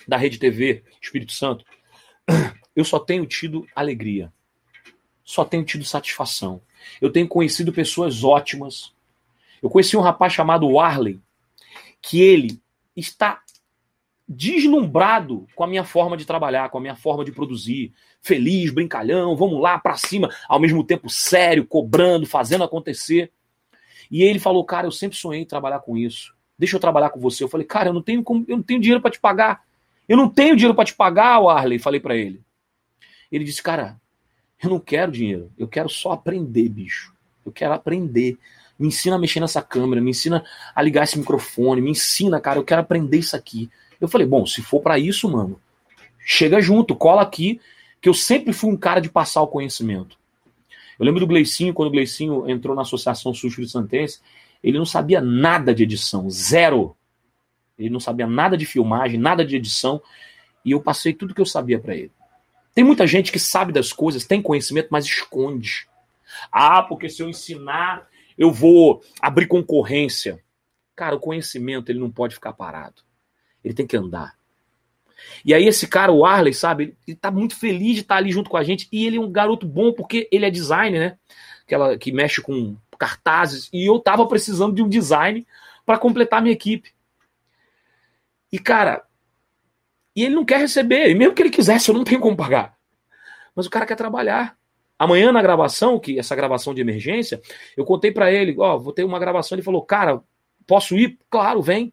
[0.07, 1.65] da Rede TV Espírito Santo,
[2.75, 4.33] eu só tenho tido alegria.
[5.25, 6.61] só tenho tido satisfação.
[7.01, 8.93] Eu tenho conhecido pessoas ótimas.
[9.63, 11.21] Eu conheci um rapaz chamado Warley,
[12.01, 12.61] que ele
[12.97, 13.43] está
[14.33, 17.93] deslumbrado com a minha forma de trabalhar, com a minha forma de produzir,
[18.23, 23.33] feliz, brincalhão, vamos lá para cima, ao mesmo tempo sério, cobrando, fazendo acontecer.
[24.11, 26.35] E ele falou: "Cara, eu sempre sonhei em trabalhar com isso.
[26.59, 27.45] Deixa eu trabalhar com você".
[27.45, 29.63] Eu falei: "Cara, eu não tenho como, eu não tenho dinheiro para te pagar.
[30.09, 32.41] Eu não tenho dinheiro para te pagar, Warley", falei para ele.
[33.31, 34.01] Ele disse: "Cara,
[34.63, 37.15] eu não quero dinheiro, eu quero só aprender, bicho.
[37.45, 38.37] Eu quero aprender.
[38.79, 40.45] Me ensina a mexer nessa câmera, me ensina
[40.75, 43.71] a ligar esse microfone, me ensina, cara, eu quero aprender isso aqui.
[44.01, 45.61] Eu falei, bom, se for para isso, mano,
[46.19, 47.61] chega junto, cola aqui,
[48.01, 50.19] que eu sempre fui um cara de passar o conhecimento.
[51.01, 54.21] Eu lembro do Gleicinho, quando o Gleicinho entrou na Associação Sul Santense,
[54.63, 56.95] ele não sabia nada de edição, zero.
[57.79, 60.03] Ele não sabia nada de filmagem, nada de edição,
[60.63, 62.13] e eu passei tudo que eu sabia para ele.
[62.75, 65.89] Tem muita gente que sabe das coisas, tem conhecimento, mas esconde.
[66.53, 70.39] Ah, porque se eu ensinar, eu vou abrir concorrência.
[70.95, 73.01] Cara, o conhecimento ele não pode ficar parado.
[73.65, 74.37] Ele tem que andar.
[75.45, 78.51] E aí esse cara, o Arley, sabe, ele tá muito feliz de estar ali junto
[78.51, 81.19] com a gente e ele é um garoto bom porque ele é designer, né?
[81.65, 85.47] Aquela que mexe com cartazes e eu tava precisando de um design
[85.87, 86.93] para completar minha equipe.
[88.53, 89.05] E cara,
[90.15, 91.09] e ele não quer receber.
[91.09, 92.77] E mesmo que ele quisesse, eu não tenho como pagar.
[93.55, 94.57] Mas o cara quer trabalhar.
[94.99, 97.41] Amanhã na gravação, que essa gravação de emergência,
[97.75, 100.23] eu contei para ele, ó, oh, vou ter uma gravação, ele falou: "Cara,
[100.67, 101.19] posso ir?
[101.31, 101.93] Claro, vem.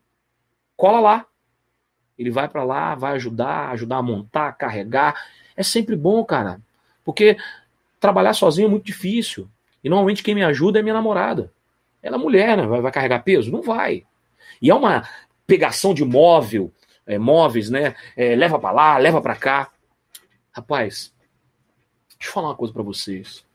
[0.76, 1.26] Cola lá".
[2.18, 5.16] Ele vai para lá, vai ajudar, ajudar a montar, carregar.
[5.56, 6.60] É sempre bom, cara.
[7.04, 7.38] Porque
[8.00, 9.48] trabalhar sozinho é muito difícil.
[9.84, 11.52] E normalmente quem me ajuda é minha namorada.
[12.02, 12.66] Ela é mulher, né?
[12.66, 13.52] Vai, vai carregar peso?
[13.52, 14.04] Não vai.
[14.62, 15.08] E é uma
[15.46, 16.72] pegação de móvel,
[17.06, 17.96] é, móveis, né?
[18.16, 19.72] É, leva para lá, leva para cá.
[20.52, 21.14] Rapaz,
[22.18, 23.46] deixa eu falar uma coisa para vocês.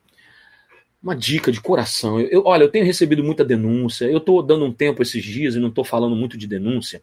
[1.02, 2.20] Uma dica de coração.
[2.20, 4.04] Eu, eu, olha, eu tenho recebido muita denúncia.
[4.04, 7.02] Eu estou dando um tempo esses dias e não estou falando muito de denúncia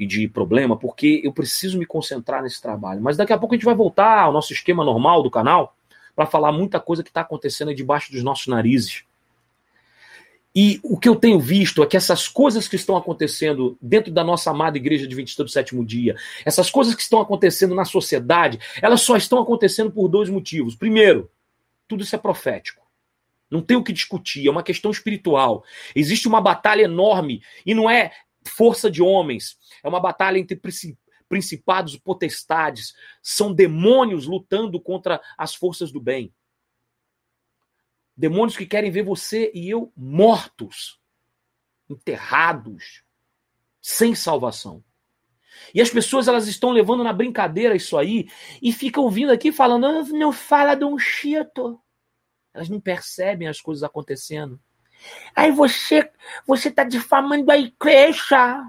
[0.00, 3.02] e de problema, porque eu preciso me concentrar nesse trabalho.
[3.02, 5.76] Mas daqui a pouco a gente vai voltar ao nosso esquema normal do canal
[6.16, 9.04] para falar muita coisa que está acontecendo debaixo dos nossos narizes.
[10.56, 14.24] E o que eu tenho visto é que essas coisas que estão acontecendo dentro da
[14.24, 18.58] nossa amada igreja de 23 do sétimo dia, essas coisas que estão acontecendo na sociedade,
[18.80, 20.74] elas só estão acontecendo por dois motivos.
[20.74, 21.30] Primeiro,
[21.86, 22.80] tudo isso é profético.
[23.50, 25.62] Não tem o que discutir, é uma questão espiritual.
[25.94, 28.12] Existe uma batalha enorme e não é
[28.46, 30.60] força de homens, é uma batalha entre
[31.28, 32.94] principados potestades.
[33.22, 36.32] São demônios lutando contra as forças do bem.
[38.16, 41.00] Demônios que querem ver você e eu mortos,
[41.88, 43.02] enterrados,
[43.80, 44.84] sem salvação.
[45.74, 48.28] E as pessoas elas estão levando na brincadeira isso aí
[48.62, 51.80] e ficam vindo aqui falando, ah, não fala de um chito.
[52.52, 54.60] Elas não percebem as coisas acontecendo.
[55.34, 56.10] Aí você,
[56.46, 58.62] você está difamando a igreja.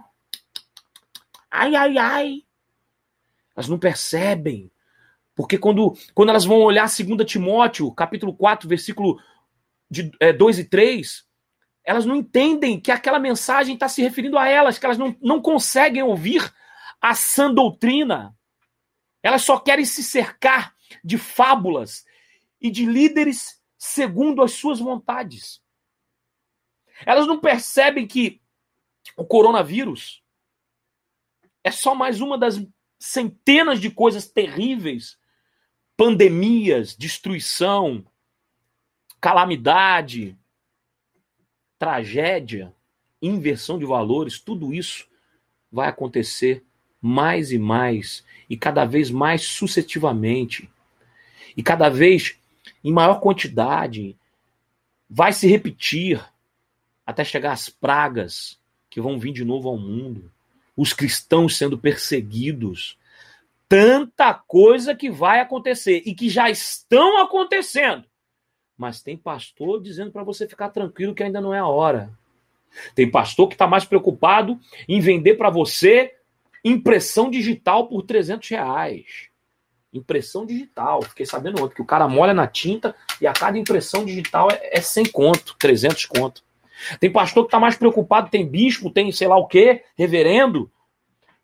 [1.49, 2.43] Ai, ai, ai.
[3.55, 4.71] Elas não percebem.
[5.35, 9.19] Porque quando, quando elas vão olhar 2 Timóteo, capítulo 4, versículo
[9.89, 11.25] de é, 2 e 3,
[11.83, 15.41] elas não entendem que aquela mensagem está se referindo a elas, que elas não, não
[15.41, 16.53] conseguem ouvir
[17.01, 18.35] a sã doutrina.
[19.23, 22.05] Elas só querem se cercar de fábulas
[22.59, 25.61] e de líderes segundo as suas vontades.
[27.05, 28.41] Elas não percebem que
[29.17, 30.23] o coronavírus
[31.63, 32.61] é só mais uma das
[32.99, 35.19] centenas de coisas terríveis.
[35.97, 38.05] Pandemias, destruição,
[39.19, 40.37] calamidade,
[41.77, 42.73] tragédia,
[43.21, 45.07] inversão de valores, tudo isso
[45.71, 46.63] vai acontecer
[46.99, 50.69] mais e mais e cada vez mais sucessivamente
[51.55, 52.37] e cada vez
[52.83, 54.17] em maior quantidade
[55.09, 56.23] vai se repetir
[57.11, 60.31] até chegar às pragas que vão vir de novo ao mundo,
[60.75, 62.97] os cristãos sendo perseguidos,
[63.69, 68.03] tanta coisa que vai acontecer e que já estão acontecendo.
[68.77, 72.11] Mas tem pastor dizendo para você ficar tranquilo que ainda não é a hora.
[72.95, 76.15] Tem pastor que está mais preocupado em vender para você
[76.63, 79.29] impressão digital por 300 reais.
[79.93, 81.01] Impressão digital.
[81.03, 84.77] Fiquei sabendo ontem que o cara molha na tinta e a cada impressão digital é,
[84.77, 86.43] é 100 conto, 300 conto.
[86.99, 90.71] Tem pastor que está mais preocupado, tem bispo, tem sei lá o quê, reverendo,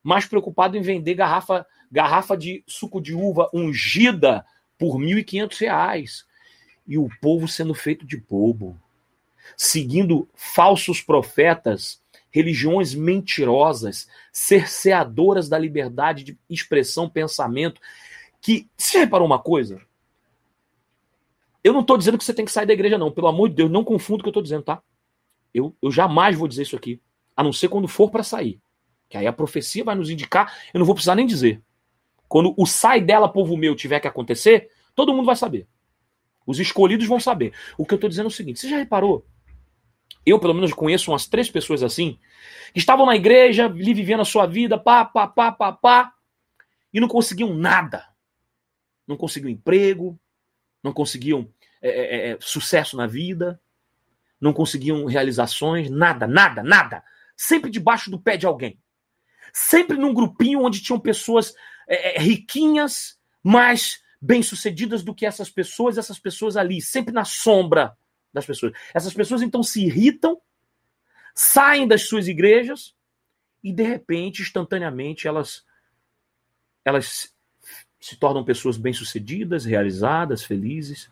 [0.04, 4.45] mais preocupado em vender garrafa, garrafa de suco de uva ungida
[4.78, 6.26] por R$ 1.500
[6.88, 8.80] e o povo sendo feito de bobo,
[9.58, 17.82] seguindo falsos profetas, religiões mentirosas, cerceadoras da liberdade de expressão, pensamento.
[18.39, 19.82] Que você reparou uma coisa?
[21.63, 23.12] Eu não estou dizendo que você tem que sair da igreja, não.
[23.12, 24.82] Pelo amor de Deus, não confunda o que eu estou dizendo, tá?
[25.58, 27.02] Eu, eu jamais vou dizer isso aqui.
[27.36, 28.62] A não ser quando for para sair.
[29.10, 31.62] Que aí a profecia vai nos indicar, eu não vou precisar nem dizer.
[32.28, 35.67] Quando o sai dela, povo meu, tiver que acontecer, todo mundo vai saber.
[36.46, 37.54] Os escolhidos vão saber.
[37.78, 39.26] O que eu estou dizendo é o seguinte: você já reparou?
[40.26, 42.20] Eu, pelo menos, conheço umas três pessoas assim,
[42.74, 46.13] que estavam na igreja, ali vivendo a sua vida, pá, pá, pá, pá, pá,
[46.93, 48.06] e não conseguiam nada.
[49.08, 50.20] Não conseguiam emprego,
[50.84, 51.50] não conseguiam
[51.82, 53.60] é, é, é, sucesso na vida,
[54.39, 57.04] não conseguiam realizações, nada, nada, nada.
[57.36, 58.80] Sempre debaixo do pé de alguém.
[59.54, 61.54] Sempre num grupinho onde tinham pessoas
[61.88, 67.95] é, é riquinhas, mais bem-sucedidas do que essas pessoas, essas pessoas ali, sempre na sombra
[68.34, 68.73] das pessoas.
[68.93, 70.39] Essas pessoas então se irritam,
[71.34, 72.95] saem das suas igrejas
[73.63, 75.65] e de repente, instantaneamente, elas
[76.84, 77.34] elas
[78.00, 81.10] se tornam pessoas bem-sucedidas, realizadas, felizes.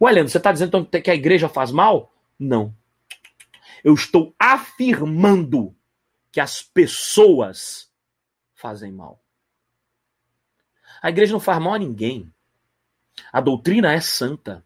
[0.00, 2.12] Ué, Leandro, você está dizendo então, que a igreja faz mal?
[2.42, 2.76] Não.
[3.84, 5.76] Eu estou afirmando
[6.32, 7.88] que as pessoas
[8.52, 9.22] fazem mal.
[11.00, 12.32] A igreja não faz mal a ninguém.
[13.32, 14.64] A doutrina é santa,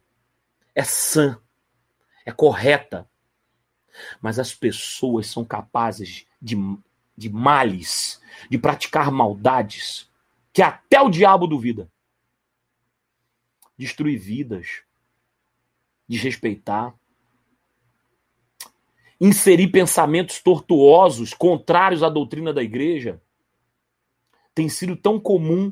[0.73, 1.39] é sã,
[2.25, 3.07] é correta.
[4.19, 6.55] Mas as pessoas são capazes de,
[7.15, 10.11] de males, de praticar maldades,
[10.51, 11.91] que até o diabo duvida.
[13.77, 14.81] Destruir vidas,
[16.07, 16.95] desrespeitar,
[19.19, 23.21] inserir pensamentos tortuosos contrários à doutrina da igreja.
[24.53, 25.71] Tem sido tão comum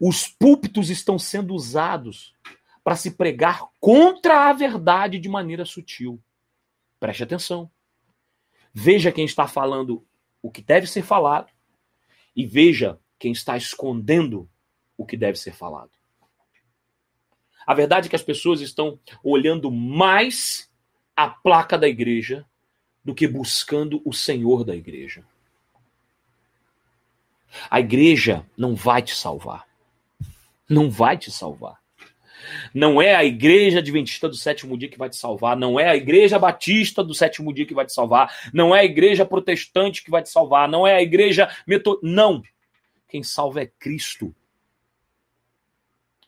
[0.00, 2.34] os púlpitos estão sendo usados
[2.82, 6.22] para se pregar contra a verdade de maneira sutil.
[7.00, 7.70] Preste atenção.
[8.72, 10.06] Veja quem está falando
[10.42, 11.50] o que deve ser falado
[12.34, 14.48] e veja quem está escondendo
[14.96, 15.90] o que deve ser falado.
[17.66, 20.70] A verdade é que as pessoas estão olhando mais
[21.16, 22.44] a placa da igreja
[23.04, 25.24] do que buscando o Senhor da igreja.
[27.70, 29.66] A igreja não vai te salvar
[30.68, 31.78] não vai te salvar.
[32.72, 35.96] Não é a igreja adventista do sétimo dia que vai te salvar, não é a
[35.96, 40.10] igreja batista do sétimo dia que vai te salvar, não é a igreja protestante que
[40.10, 41.98] vai te salvar, não é a igreja meto...
[42.02, 42.42] não.
[43.08, 44.34] Quem salva é Cristo.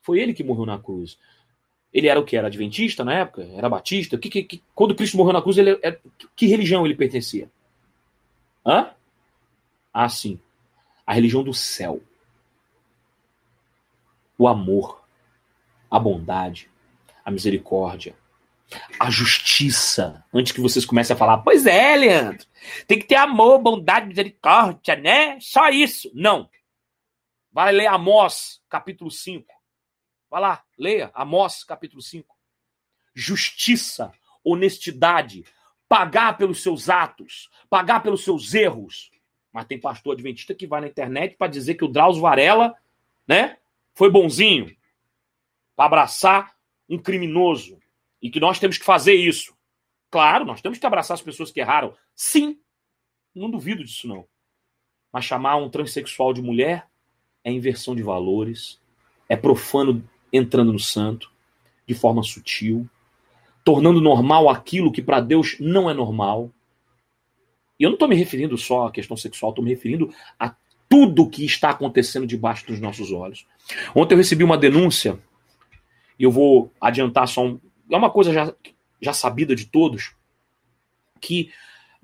[0.00, 1.18] Foi ele que morreu na cruz.
[1.92, 2.36] Ele era o que?
[2.36, 3.48] Era adventista na época?
[3.54, 4.18] Era batista?
[4.18, 5.98] Que, que, que, quando Cristo morreu na cruz, ele, é,
[6.36, 7.50] que religião ele pertencia?
[8.64, 8.90] Hã?
[9.92, 10.38] Ah, sim.
[11.06, 12.02] A religião do céu
[14.38, 15.02] o amor,
[15.90, 16.70] a bondade,
[17.24, 18.16] a misericórdia,
[19.00, 20.24] a justiça.
[20.32, 22.46] Antes que vocês comecem a falar, pois é, Leandro,
[22.86, 25.38] tem que ter amor, bondade, misericórdia, né?
[25.40, 26.10] Só isso.
[26.14, 26.48] Não.
[27.50, 29.52] Vai ler Amós, capítulo 5.
[30.30, 32.36] Vai lá, leia Amós, capítulo 5.
[33.14, 34.12] Justiça,
[34.44, 35.44] honestidade,
[35.88, 39.10] pagar pelos seus atos, pagar pelos seus erros.
[39.50, 42.74] Mas tem pastor adventista que vai na internet para dizer que o Drauzio Varela,
[43.26, 43.56] né,
[43.94, 44.76] foi bonzinho
[45.74, 46.54] para abraçar
[46.88, 47.78] um criminoso
[48.20, 49.56] e que nós temos que fazer isso.
[50.10, 51.96] Claro, nós temos que abraçar as pessoas que erraram.
[52.14, 52.60] Sim,
[53.34, 54.26] não duvido disso não.
[55.10, 56.86] Mas chamar um transexual de mulher
[57.42, 58.80] é inversão de valores,
[59.28, 61.30] é profano entrando no santo
[61.86, 62.88] de forma sutil,
[63.64, 66.50] tornando normal aquilo que para Deus não é normal.
[67.78, 70.54] E eu não estou me referindo só à questão sexual, estou me referindo a
[70.88, 73.46] tudo que está acontecendo debaixo dos nossos olhos.
[73.94, 75.18] Ontem eu recebi uma denúncia,
[76.18, 77.60] e eu vou adiantar só um.
[77.90, 78.52] É uma coisa já,
[79.00, 80.14] já sabida de todos,
[81.20, 81.50] que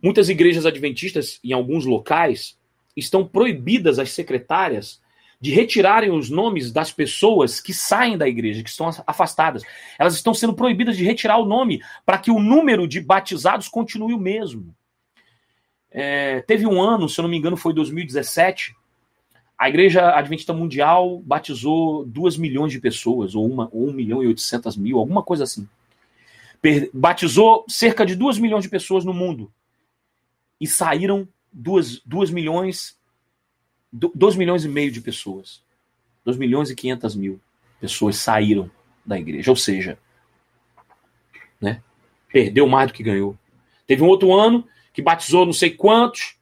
[0.03, 2.59] muitas igrejas adventistas, em alguns locais,
[2.97, 5.03] estão proibidas as secretárias
[5.45, 9.63] de retirarem os nomes das pessoas que saem da igreja, que estão afastadas.
[9.99, 14.15] Elas estão sendo proibidas de retirar o nome para que o número de batizados continue
[14.15, 14.75] o mesmo.
[15.91, 18.75] É, teve um ano, se eu não me engano, foi 2017.
[19.59, 24.27] A Igreja Adventista Mundial batizou 2 milhões de pessoas, ou, uma, ou 1 milhão e
[24.29, 25.69] 800 mil, alguma coisa assim.
[26.63, 29.53] Per batizou cerca de 2 milhões de pessoas no mundo.
[30.59, 32.97] E saíram 2, 2 milhões,
[33.95, 35.63] 2 milhões e meio de pessoas.
[36.25, 37.41] 2 milhões e 500 mil
[37.81, 38.71] pessoas saíram
[39.07, 39.51] da igreja.
[39.51, 39.99] Ou seja,
[41.61, 41.81] né,
[42.33, 43.39] perdeu mais do que ganhou.
[43.87, 46.37] Teve um outro ano que batizou não sei quantos,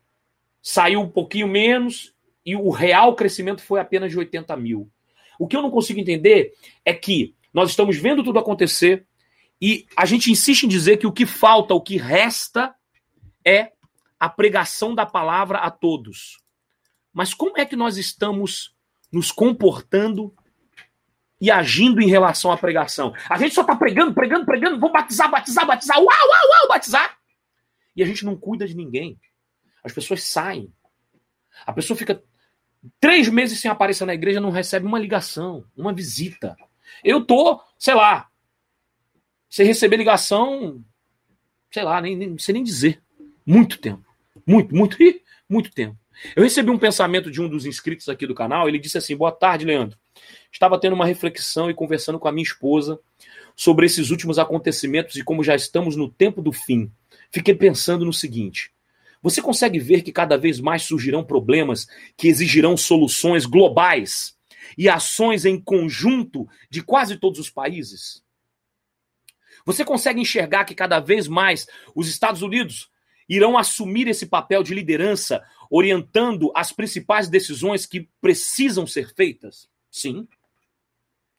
[0.62, 4.90] saiu um pouquinho menos, e o real crescimento foi apenas de 80 mil.
[5.38, 6.53] O que eu não consigo entender
[6.84, 9.07] é que nós estamos vendo tudo acontecer
[9.61, 12.74] e a gente insiste em dizer que o que falta, o que resta,
[13.44, 13.72] é
[14.18, 16.41] a pregação da palavra a todos.
[17.13, 18.75] Mas como é que nós estamos
[19.13, 20.35] nos comportando
[21.43, 23.13] e agindo em relação à pregação.
[23.29, 27.19] A gente só está pregando, pregando, pregando, vou batizar, batizar, batizar, uau, uau, uau, batizar.
[27.97, 29.19] E a gente não cuida de ninguém.
[29.83, 30.73] As pessoas saem.
[31.67, 32.23] A pessoa fica
[33.01, 36.57] três meses sem aparecer na igreja, não recebe uma ligação, uma visita.
[37.03, 38.31] Eu tô, sei lá,
[39.51, 40.83] sem receber ligação,
[41.73, 43.03] sei lá, nem, nem nem dizer.
[43.45, 44.07] Muito tempo.
[44.47, 44.97] Muito, muito,
[45.49, 45.99] muito tempo.
[46.37, 48.69] Eu recebi um pensamento de um dos inscritos aqui do canal.
[48.69, 49.99] Ele disse assim: Boa tarde, Leandro.
[50.51, 52.99] Estava tendo uma reflexão e conversando com a minha esposa
[53.57, 56.91] sobre esses últimos acontecimentos e como já estamos no tempo do fim.
[57.31, 58.71] Fiquei pensando no seguinte:
[59.23, 61.87] você consegue ver que cada vez mais surgirão problemas
[62.17, 64.37] que exigirão soluções globais
[64.77, 68.23] e ações em conjunto de quase todos os países?
[69.65, 72.91] Você consegue enxergar que cada vez mais os Estados Unidos
[73.35, 79.68] irão assumir esse papel de liderança, orientando as principais decisões que precisam ser feitas?
[79.91, 80.26] Sim,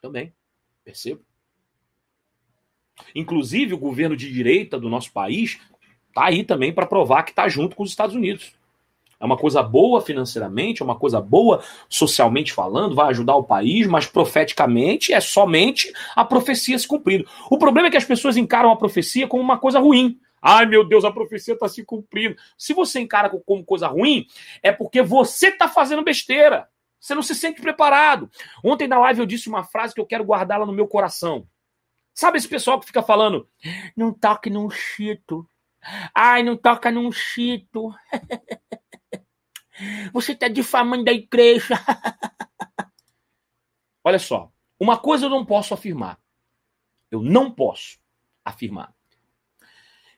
[0.02, 0.34] também,
[0.84, 1.22] percebo.
[3.16, 5.60] Inclusive, o governo de direita do nosso país
[6.08, 8.54] está aí também para provar que está junto com os Estados Unidos.
[9.20, 13.88] É uma coisa boa financeiramente, é uma coisa boa socialmente falando, vai ajudar o país,
[13.88, 17.26] mas profeticamente é somente a profecia se cumprindo.
[17.50, 20.20] O problema é que as pessoas encaram a profecia como uma coisa ruim.
[20.46, 22.36] Ai, meu Deus, a profecia está se cumprindo.
[22.58, 24.28] Se você encara como coisa ruim,
[24.62, 26.68] é porque você está fazendo besteira.
[27.00, 28.30] Você não se sente preparado.
[28.62, 31.48] Ontem na live eu disse uma frase que eu quero guardá-la no meu coração.
[32.14, 33.50] Sabe esse pessoal que fica falando,
[33.96, 35.48] não toque num chito.
[36.14, 37.96] Ai, não toca num chito.
[40.12, 41.76] Você está difamando a igreja.
[44.04, 46.20] Olha só, uma coisa eu não posso afirmar.
[47.10, 47.98] Eu não posso
[48.44, 48.94] afirmar.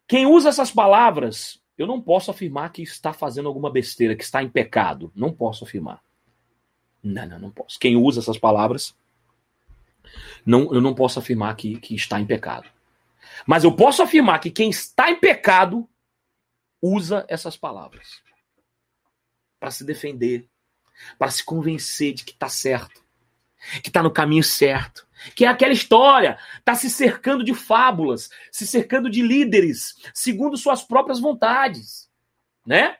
[0.07, 4.41] Quem usa essas palavras, eu não posso afirmar que está fazendo alguma besteira, que está
[4.41, 5.11] em pecado.
[5.15, 6.01] Não posso afirmar.
[7.03, 7.79] Não, não, não posso.
[7.79, 8.95] Quem usa essas palavras,
[10.45, 12.69] não, eu não posso afirmar que, que está em pecado.
[13.45, 15.87] Mas eu posso afirmar que quem está em pecado
[16.81, 18.23] usa essas palavras
[19.59, 20.47] para se defender,
[21.17, 23.03] para se convencer de que está certo,
[23.81, 25.04] que está no caminho certo,
[25.35, 30.83] que é aquela história, está se cercando de fábulas, se cercando de líderes, segundo suas
[30.83, 32.09] próprias vontades,
[32.65, 32.97] né?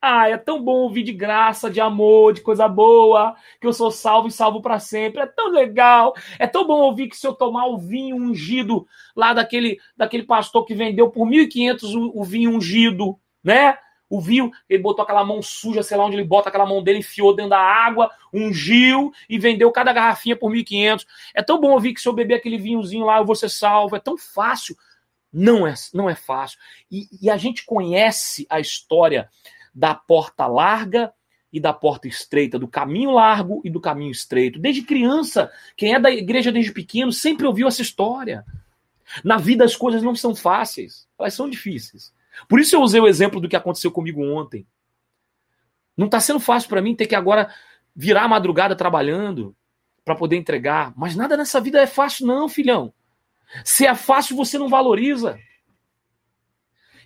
[0.00, 3.90] Ah, é tão bom ouvir de graça, de amor, de coisa boa, que eu sou
[3.90, 5.20] salvo e salvo para sempre.
[5.20, 6.14] É tão legal.
[6.38, 8.86] É tão bom ouvir que se eu tomar o vinho ungido
[9.16, 13.76] lá daquele, daquele pastor que vendeu por 1.500 o, o vinho ungido, né?
[14.10, 17.00] O vinho, ele botou aquela mão suja, sei lá onde ele bota aquela mão dele,
[17.00, 21.04] enfiou dentro da água, ungiu e vendeu cada garrafinha por 1.500.
[21.34, 23.96] É tão bom ouvir que se eu beber aquele vinhozinho lá, eu vou ser salvo.
[23.96, 24.76] É tão fácil.
[25.30, 26.58] Não é, não é fácil.
[26.90, 29.28] E, e a gente conhece a história
[29.74, 31.12] da porta larga
[31.52, 34.58] e da porta estreita, do caminho largo e do caminho estreito.
[34.58, 38.44] Desde criança, quem é da igreja desde pequeno sempre ouviu essa história.
[39.24, 42.12] Na vida as coisas não são fáceis, elas são difíceis.
[42.46, 44.66] Por isso eu usei o exemplo do que aconteceu comigo ontem.
[45.96, 47.52] Não está sendo fácil para mim ter que agora
[47.94, 49.56] virar a madrugada trabalhando
[50.04, 50.92] para poder entregar.
[50.96, 52.94] Mas nada nessa vida é fácil, não, filhão.
[53.64, 55.38] Se é fácil, você não valoriza.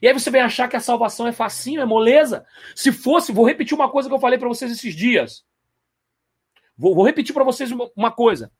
[0.02, 2.44] E aí você vem achar que a salvação é facinho, é moleza.
[2.74, 5.44] Se fosse, vou repetir uma coisa que eu falei para vocês esses dias.
[6.76, 8.50] Vou, vou repetir para vocês uma, uma coisa.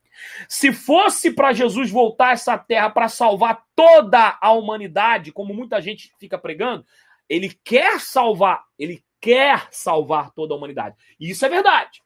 [0.48, 5.80] Se fosse para Jesus voltar a essa terra para salvar toda a humanidade, como muita
[5.80, 6.84] gente fica pregando,
[7.28, 10.96] ele quer salvar, ele quer salvar toda a humanidade.
[11.18, 12.02] E isso é verdade.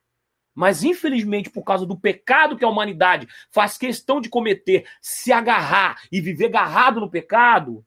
[0.54, 6.00] Mas, infelizmente, por causa do pecado que a humanidade faz questão de cometer, se agarrar
[6.10, 7.84] e viver agarrado no pecado,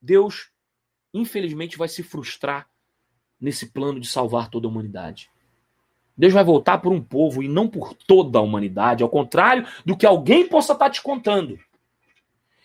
[0.00, 0.50] Deus,
[1.12, 2.68] infelizmente, vai se frustrar
[3.40, 5.30] nesse plano de salvar toda a humanidade.
[6.16, 9.96] Deus vai voltar por um povo e não por toda a humanidade, ao contrário do
[9.96, 11.58] que alguém possa estar te contando.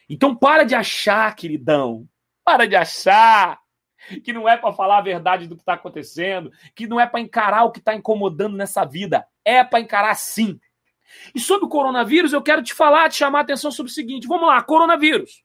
[0.09, 2.07] Então para de achar, queridão,
[2.43, 3.59] para de achar
[4.23, 7.19] que não é para falar a verdade do que está acontecendo, que não é para
[7.19, 10.59] encarar o que está incomodando nessa vida, é para encarar sim.
[11.33, 14.27] E sobre o coronavírus, eu quero te falar, te chamar a atenção sobre o seguinte:
[14.27, 15.43] vamos lá, coronavírus.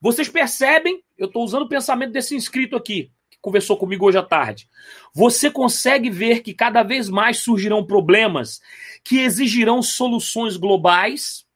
[0.00, 3.10] Vocês percebem, eu estou usando o pensamento desse inscrito aqui,
[3.46, 4.68] conversou comigo hoje à tarde.
[5.14, 8.60] Você consegue ver que cada vez mais surgirão problemas
[9.04, 11.46] que exigirão soluções globais,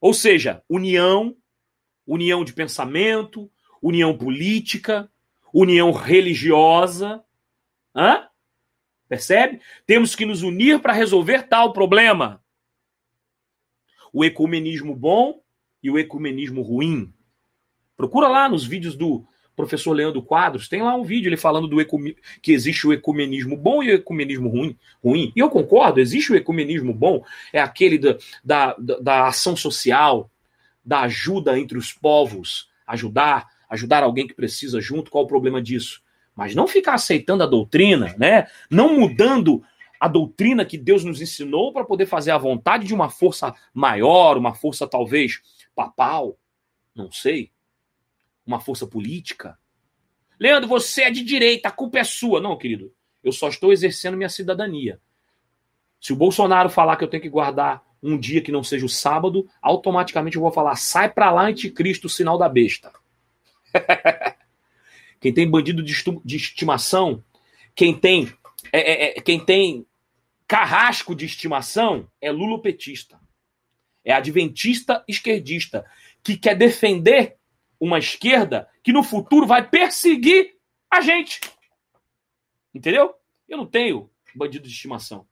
[0.00, 1.36] ou seja, união,
[2.06, 3.50] união de pensamento,
[3.82, 5.10] união política,
[5.52, 7.22] união religiosa.
[7.94, 8.26] Hã?
[9.06, 9.60] Percebe?
[9.84, 12.42] Temos que nos unir para resolver tal problema.
[14.14, 15.42] O ecumenismo bom
[15.82, 17.12] e o ecumenismo ruim.
[17.98, 19.26] Procura lá nos vídeos do
[19.56, 21.76] professor Leandro Quadros, tem lá um vídeo ele falando do
[22.42, 24.76] que existe o ecumenismo bom e o ecumenismo ruim.
[25.02, 25.32] ruim.
[25.34, 30.30] E eu concordo, existe o ecumenismo bom, é aquele da, da, da ação social,
[30.84, 36.02] da ajuda entre os povos, ajudar, ajudar alguém que precisa junto, qual o problema disso?
[36.34, 38.48] Mas não ficar aceitando a doutrina, né?
[38.68, 39.62] Não mudando
[40.00, 44.36] a doutrina que Deus nos ensinou para poder fazer a vontade de uma força maior,
[44.36, 45.40] uma força talvez
[45.74, 46.36] papal,
[46.94, 47.50] não sei,
[48.46, 49.58] uma força política.
[50.38, 52.40] Leandro, você é de direita, a culpa é sua.
[52.40, 52.92] Não, querido,
[53.22, 55.00] eu só estou exercendo minha cidadania.
[56.00, 58.88] Se o Bolsonaro falar que eu tenho que guardar um dia que não seja o
[58.88, 62.92] sábado, automaticamente eu vou falar: sai para lá, anticristo, sinal da besta.
[65.18, 67.24] quem tem bandido de, estimação,
[67.74, 68.30] quem tem,
[68.70, 69.86] é, é, é, quem tem
[70.46, 73.18] carrasco de estimação é lulopetista.
[74.04, 75.86] É adventista esquerdista
[76.22, 77.38] que quer defender
[77.78, 80.54] uma esquerda que no futuro vai perseguir
[80.90, 81.40] a gente.
[82.74, 83.14] Entendeu?
[83.48, 85.26] Eu não tenho bandido de estimação.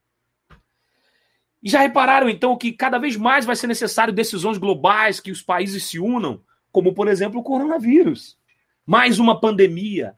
[1.61, 5.41] E já repararam então que cada vez mais vai ser necessário decisões globais que os
[5.41, 6.41] países se unam,
[6.71, 8.37] como por exemplo o coronavírus.
[8.85, 10.15] Mais uma pandemia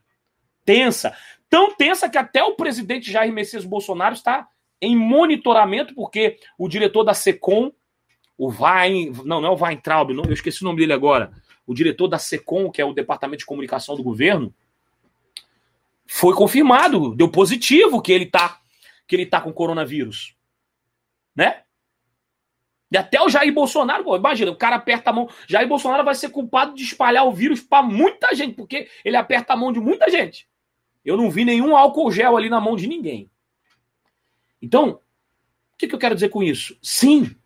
[0.64, 1.16] tensa,
[1.48, 4.48] tão tensa que até o presidente Jair Messias Bolsonaro está
[4.80, 7.72] em monitoramento porque o diretor da Secom,
[8.36, 11.32] o Vain, não, não é o Weintraub, não, eu esqueci o nome dele agora
[11.66, 14.54] o diretor da SECOM, que é o Departamento de Comunicação do Governo,
[16.06, 18.60] foi confirmado, deu positivo que ele tá
[19.06, 20.34] que ele tá com coronavírus.
[21.34, 21.62] Né?
[22.90, 25.28] E até o Jair Bolsonaro, pô, imagina, o cara aperta a mão.
[25.46, 29.52] Jair Bolsonaro vai ser culpado de espalhar o vírus para muita gente, porque ele aperta
[29.52, 30.48] a mão de muita gente.
[31.04, 33.30] Eu não vi nenhum álcool gel ali na mão de ninguém.
[34.60, 35.00] Então, o
[35.78, 36.76] que, que eu quero dizer com isso?
[36.82, 37.36] Sim,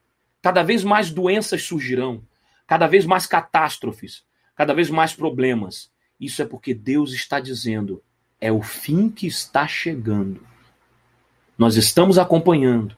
[0.41, 2.27] cada vez mais doenças surgirão
[2.71, 5.91] cada vez mais catástrofes, cada vez mais problemas.
[6.21, 8.01] Isso é porque Deus está dizendo:
[8.41, 10.47] é o fim que está chegando.
[11.59, 12.97] Nós estamos acompanhando,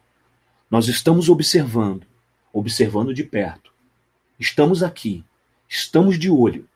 [0.71, 2.07] nós estamos observando,
[2.53, 3.73] observando de perto.
[4.39, 5.25] Estamos aqui,
[5.67, 6.69] estamos de olho,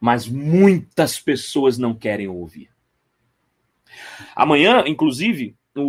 [0.00, 2.68] mas muitas pessoas não querem ouvir.
[4.34, 5.82] Amanhã, inclusive, o,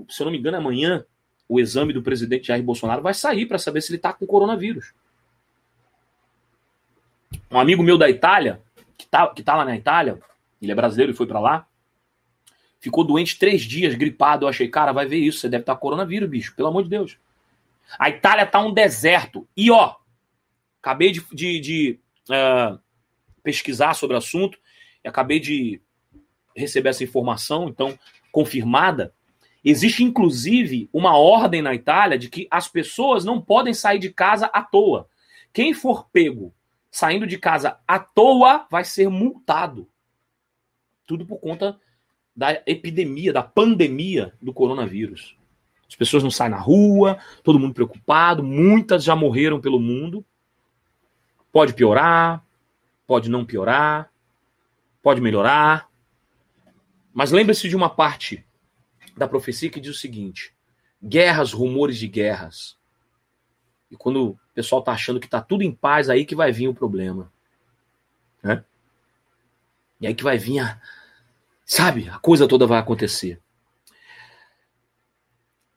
[0.00, 1.04] o, se eu não me engano, amanhã
[1.46, 4.94] o exame do presidente Jair Bolsonaro vai sair para saber se ele está com coronavírus.
[7.50, 8.62] Um amigo meu da Itália,
[8.96, 10.20] que tá, que tá lá na Itália,
[10.60, 11.66] ele é brasileiro e foi para lá,
[12.80, 14.44] ficou doente três dias, gripado.
[14.44, 16.90] Eu achei, cara, vai ver isso, você deve estar tá coronavírus, bicho, pelo amor de
[16.90, 17.18] Deus.
[17.98, 19.48] A Itália tá um deserto.
[19.56, 19.94] E ó,
[20.82, 22.78] acabei de, de, de uh,
[23.42, 24.58] pesquisar sobre o assunto,
[25.02, 25.80] e acabei de
[26.54, 27.98] receber essa informação, então,
[28.30, 29.14] confirmada.
[29.64, 34.46] Existe, inclusive, uma ordem na Itália de que as pessoas não podem sair de casa
[34.46, 35.08] à toa.
[35.52, 36.54] Quem for pego
[36.90, 39.88] saindo de casa à toa vai ser multado.
[41.06, 41.78] Tudo por conta
[42.34, 45.36] da epidemia, da pandemia do coronavírus.
[45.88, 50.24] As pessoas não saem na rua, todo mundo preocupado, muitas já morreram pelo mundo.
[51.50, 52.44] Pode piorar,
[53.06, 54.12] pode não piorar,
[55.02, 55.88] pode melhorar.
[57.12, 58.46] Mas lembre-se de uma parte
[59.16, 60.54] da profecia que diz o seguinte:
[61.02, 62.77] guerras, rumores de guerras.
[63.90, 66.68] E quando o pessoal tá achando que tá tudo em paz, aí que vai vir
[66.68, 67.32] o problema.
[68.42, 68.62] Né?
[70.00, 70.80] E aí que vai vir a.
[71.64, 72.08] Sabe?
[72.08, 73.40] A coisa toda vai acontecer.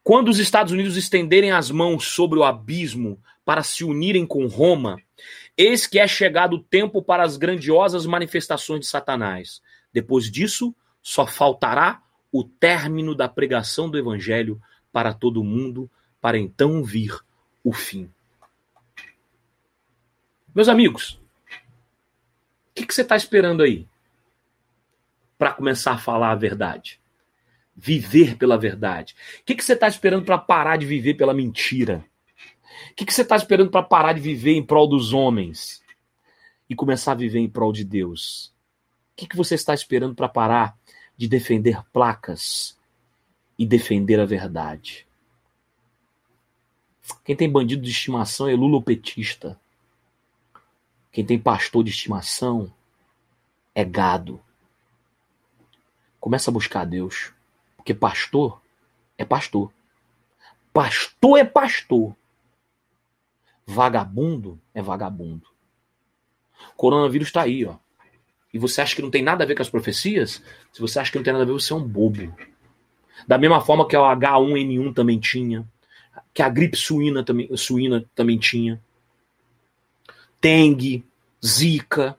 [0.03, 4.97] Quando os Estados Unidos estenderem as mãos sobre o abismo para se unirem com Roma,
[5.57, 9.61] eis que é chegado o tempo para as grandiosas manifestações de Satanás.
[9.93, 12.01] Depois disso, só faltará
[12.31, 14.59] o término da pregação do evangelho
[14.91, 15.89] para todo mundo,
[16.19, 17.19] para então vir
[17.63, 18.11] o fim.
[20.53, 21.19] Meus amigos,
[22.71, 23.87] o que, que você está esperando aí
[25.37, 26.99] para começar a falar a verdade?
[27.75, 29.15] Viver pela verdade.
[29.39, 32.05] O que, que você está esperando para parar de viver pela mentira?
[32.91, 35.81] O que, que você está esperando para parar de viver em prol dos homens
[36.69, 38.53] e começar a viver em prol de Deus?
[39.13, 40.77] O que, que você está esperando para parar
[41.15, 42.77] de defender placas
[43.57, 45.07] e defender a verdade?
[47.23, 49.59] Quem tem bandido de estimação é lulopetista.
[51.11, 52.73] Quem tem pastor de estimação
[53.75, 54.39] é gado.
[56.19, 57.33] Começa a buscar Deus.
[57.75, 58.61] Porque pastor
[59.17, 59.71] é pastor.
[60.73, 62.15] Pastor é pastor.
[63.65, 65.47] Vagabundo é vagabundo.
[66.75, 67.75] Coronavírus está aí, ó.
[68.53, 70.43] E você acha que não tem nada a ver com as profecias?
[70.71, 72.33] Se você acha que não tem nada a ver, você é um bobo.
[73.27, 75.65] Da mesma forma que o H1N1 também tinha,
[76.33, 78.81] que a gripe suína também, suína também tinha.
[80.41, 81.05] Dengue,
[81.45, 82.17] zika.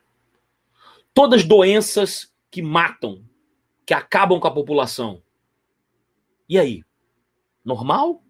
[1.15, 3.25] todas doenças que matam,
[3.85, 5.23] que acabam com a população.
[6.49, 6.85] E aí?
[7.65, 8.23] Normal?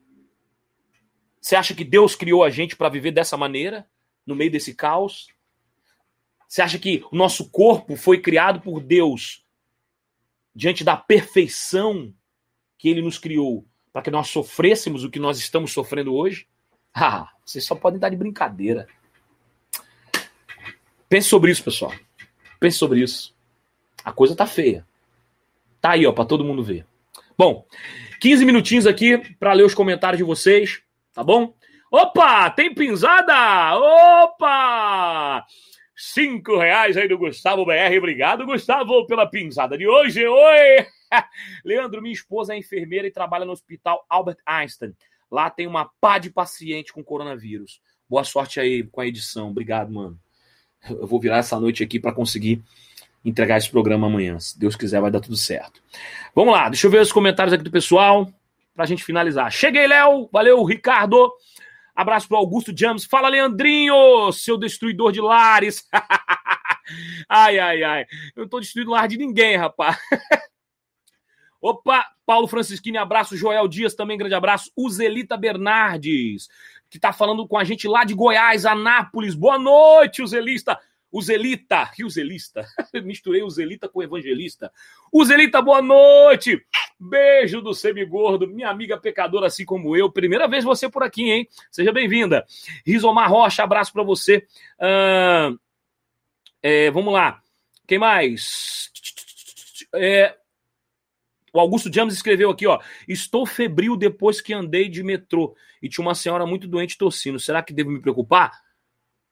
[1.40, 3.88] Você acha que Deus criou a gente para viver dessa maneira,
[4.24, 5.28] no meio desse caos?
[6.48, 9.44] Você acha que o nosso corpo foi criado por Deus
[10.54, 12.14] diante da perfeição
[12.78, 16.46] que ele nos criou para que nós sofrêssemos o que nós estamos sofrendo hoje?
[16.94, 18.86] Ah, vocês só podem dar de brincadeira.
[21.08, 21.92] Pense sobre isso, pessoal.
[22.58, 23.34] Pense sobre isso.
[24.04, 24.86] A coisa tá feia.
[25.80, 26.86] Tá aí, ó, para todo mundo ver.
[27.36, 27.66] Bom,
[28.20, 30.82] 15 minutinhos aqui para ler os comentários de vocês,
[31.12, 31.54] tá bom?
[31.90, 33.76] Opa, tem pinzada?
[33.76, 35.44] Opa!
[35.94, 37.98] Cinco reais aí do Gustavo BR.
[37.98, 40.26] Obrigado, Gustavo, pela pinzada de hoje.
[40.26, 40.86] Oi!
[41.64, 44.94] Leandro, minha esposa é enfermeira e trabalha no Hospital Albert Einstein.
[45.30, 47.80] Lá tem uma pá de paciente com coronavírus.
[48.08, 49.50] Boa sorte aí com a edição.
[49.50, 50.18] Obrigado, mano.
[50.88, 52.62] Eu vou virar essa noite aqui para conseguir
[53.24, 54.38] entregar esse programa amanhã.
[54.38, 55.82] Se Deus quiser, vai dar tudo certo.
[56.34, 58.30] Vamos lá, deixa eu ver os comentários aqui do pessoal
[58.74, 59.50] para a gente finalizar.
[59.50, 60.28] Cheguei, Léo.
[60.32, 61.32] Valeu, Ricardo.
[61.94, 63.04] Abraço pro Augusto James.
[63.04, 65.86] Fala, Leandrinho, seu destruidor de lares.
[67.28, 68.06] ai, ai, ai.
[68.34, 69.98] Eu não tô destruindo lar de ninguém, rapaz.
[71.62, 73.36] Opa, Paulo Francisquini, abraço.
[73.36, 74.72] Joel Dias, também grande abraço.
[74.76, 76.48] Uzelita Bernardes,
[76.90, 79.36] que tá falando com a gente lá de Goiás, Anápolis.
[79.36, 80.76] Boa noite, Uzelista.
[81.12, 82.66] O Zelita, e o Zelista,
[83.04, 84.72] misturei o Zelita com Evangelista.
[85.12, 86.64] O Zelita, boa noite!
[86.98, 90.10] Beijo do semigordo, minha amiga pecadora, assim como eu.
[90.10, 91.48] Primeira vez você por aqui, hein?
[91.70, 92.44] Seja bem-vinda.
[92.84, 94.46] Rizomar Rocha, abraço para você.
[94.78, 95.58] Uh,
[96.62, 97.40] é, vamos lá.
[97.86, 98.90] Quem mais?
[99.94, 100.34] É,
[101.52, 102.80] o Augusto James escreveu aqui, ó.
[103.06, 107.38] Estou febril depois que andei de metrô e tinha uma senhora muito doente tossindo.
[107.38, 108.52] Será que devo me preocupar?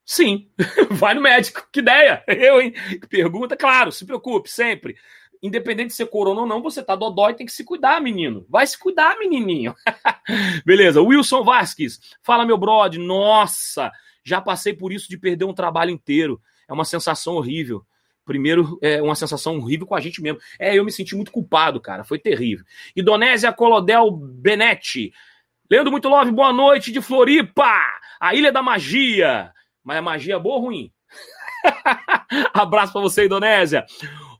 [0.05, 0.51] Sim,
[0.91, 1.67] vai no médico.
[1.73, 2.23] Que ideia!
[2.29, 2.75] Eu, hein?
[3.09, 4.97] Pergunta, claro, se preocupe, sempre.
[5.43, 8.45] Independente de ser corona ou não, você tá dodói, tem que se cuidar, menino.
[8.49, 9.75] Vai se cuidar, menininho.
[10.67, 11.99] Beleza, Wilson Vasques.
[12.23, 13.01] Fala, meu brother.
[13.01, 13.91] Nossa,
[14.23, 16.43] já passei por isso de perder um trabalho inteiro.
[16.69, 17.83] É uma sensação horrível.
[18.31, 20.39] Primeiro, é uma sensação horrível com a gente mesmo.
[20.57, 22.05] É, eu me senti muito culpado, cara.
[22.05, 22.65] Foi terrível.
[22.95, 25.13] Indonésia Colodel Benetti.
[25.69, 27.69] Leandro Muito Love, boa noite de Floripa,
[28.21, 29.53] a Ilha da Magia.
[29.83, 30.93] Mas é magia boa ou ruim?
[32.55, 33.85] Abraço para você, Indonésia.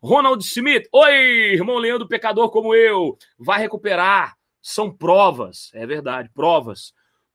[0.01, 4.37] Ronald Smith, oi, irmão Leandro, pecador como eu, vai recuperar.
[4.63, 6.93] São provas, é verdade, provas.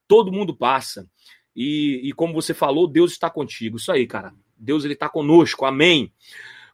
[0.08, 1.06] Todo mundo passa.
[1.54, 3.76] E, e como você falou, Deus está contigo.
[3.76, 4.32] Isso aí, cara.
[4.56, 5.66] Deus ele está conosco.
[5.66, 6.12] Amém.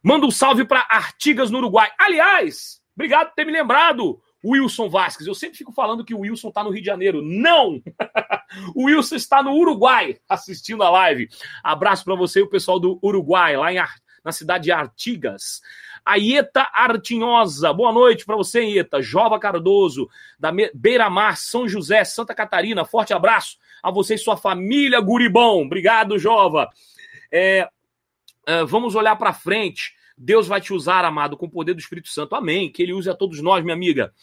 [0.03, 1.91] Manda um salve para Artigas no Uruguai.
[1.97, 4.21] Aliás, obrigado por ter me lembrado.
[4.43, 5.27] Wilson Vasquez.
[5.27, 7.21] Eu sempre fico falando que o Wilson está no Rio de Janeiro.
[7.21, 7.81] Não!
[8.75, 11.29] o Wilson está no Uruguai assistindo a live.
[11.63, 13.95] Abraço para você e o pessoal do Uruguai, lá em Ar...
[14.23, 15.61] na cidade de Artigas.
[16.03, 17.71] A Ieta Artinhosa.
[17.71, 19.01] Boa noite para você, Ieta.
[19.01, 20.09] Jova Cardoso,
[20.39, 22.83] da Beira-Mar, São José, Santa Catarina.
[22.83, 25.61] Forte abraço a você e sua família, Guribão.
[25.61, 26.67] Obrigado, Jova.
[27.31, 27.67] É,
[28.45, 29.93] é, vamos olhar para frente.
[30.17, 32.35] Deus vai te usar, amado, com o poder do Espírito Santo.
[32.35, 32.71] Amém.
[32.71, 34.13] Que ele use a todos nós, minha amiga.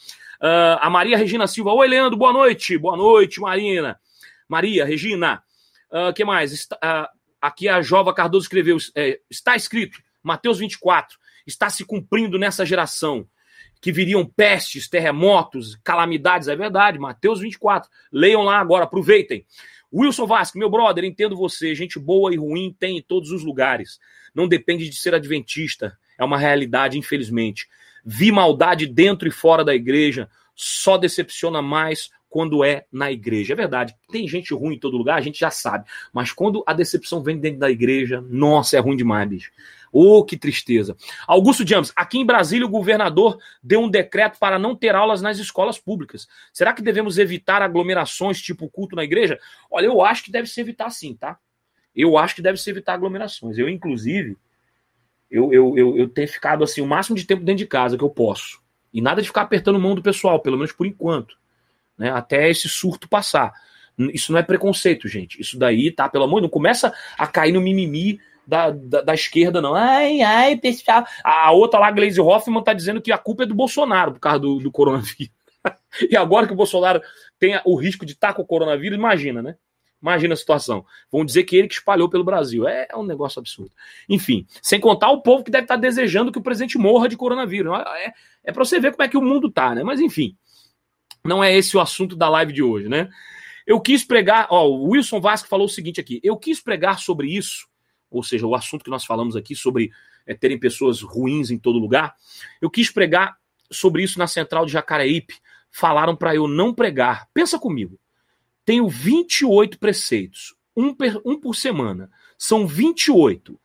[0.41, 1.73] Uh, a Maria Regina Silva.
[1.73, 2.77] Oi, Leandro, boa noite.
[2.77, 3.99] Boa noite, Marina.
[4.47, 5.43] Maria, Regina.
[5.91, 6.53] Uh, que mais?
[6.53, 8.77] Está, uh, aqui a Jova Cardoso escreveu.
[8.95, 11.17] É, está escrito, Mateus 24.
[11.45, 13.27] Está se cumprindo nessa geração
[13.81, 16.47] que viriam pestes, terremotos, calamidades.
[16.47, 17.89] É verdade, Mateus 24.
[18.11, 19.45] Leiam lá agora, aproveitem.
[19.93, 21.73] Wilson Vasco, meu brother, entendo você.
[21.73, 23.99] Gente boa e ruim tem em todos os lugares.
[24.33, 25.97] Não depende de ser adventista.
[26.17, 27.67] É uma realidade, infelizmente.
[28.05, 30.29] Vi maldade dentro e fora da igreja.
[30.55, 33.53] Só decepciona mais quando é na igreja.
[33.53, 35.85] É verdade, tem gente ruim em todo lugar, a gente já sabe.
[36.13, 39.51] Mas quando a decepção vem dentro da igreja, nossa, é ruim demais, bicho.
[39.91, 40.95] Oh, que tristeza.
[41.27, 45.39] Augusto James, aqui em Brasília o governador deu um decreto para não ter aulas nas
[45.39, 46.27] escolas públicas.
[46.53, 49.39] Será que devemos evitar aglomerações tipo culto na igreja?
[49.69, 51.37] Olha, eu acho que deve se evitar sim, tá?
[51.95, 53.57] Eu acho que deve se evitar aglomerações.
[53.57, 54.37] Eu, inclusive,
[55.29, 58.03] eu, eu, eu, eu tenho ficado assim o máximo de tempo dentro de casa que
[58.03, 58.61] eu posso.
[58.93, 61.37] E nada de ficar apertando mão do pessoal, pelo menos por enquanto.
[61.97, 62.09] Né?
[62.09, 63.53] Até esse surto passar.
[64.13, 65.39] Isso não é preconceito, gente.
[65.39, 66.07] Isso daí, tá?
[66.07, 68.19] Pelo amor, não começa a cair no mimimi
[68.49, 69.75] da, da, da, esquerda, não.
[69.75, 71.05] Ai, ai, pessoal.
[71.23, 74.39] A outra lá, Glaze Hoffman, tá dizendo que a culpa é do Bolsonaro por causa
[74.39, 75.31] do, do coronavírus.
[76.09, 76.99] e agora que o Bolsonaro
[77.37, 79.55] tem o risco de estar tá com o coronavírus, imagina, né?
[80.01, 80.83] Imagina a situação.
[81.11, 82.67] Vão dizer que ele que espalhou pelo Brasil.
[82.67, 83.71] É, é um negócio absurdo.
[84.07, 87.17] Enfim, sem contar o povo que deve estar tá desejando que o presidente morra de
[87.17, 87.71] coronavírus.
[87.97, 88.13] É,
[88.45, 89.83] é para você ver como é que o mundo tá, né?
[89.83, 90.35] Mas enfim,
[91.23, 93.09] não é esse o assunto da live de hoje, né?
[93.67, 97.27] Eu quis pregar, ó, o Wilson Vasco falou o seguinte aqui: eu quis pregar sobre
[97.27, 97.68] isso
[98.09, 99.91] ou seja, o assunto que nós falamos aqui sobre
[100.25, 102.15] é, terem pessoas ruins em todo lugar.
[102.61, 103.37] Eu quis pregar
[103.71, 105.35] sobre isso na central de Jacareípe.
[105.71, 107.27] Falaram para eu não pregar.
[107.33, 107.99] Pensa comigo.
[108.65, 112.11] Tenho 28 preceitos, um, per, um por semana.
[112.37, 113.59] São 28.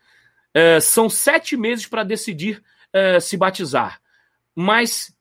[0.52, 4.00] É, são sete meses para decidir é, se batizar.
[4.54, 5.14] Mas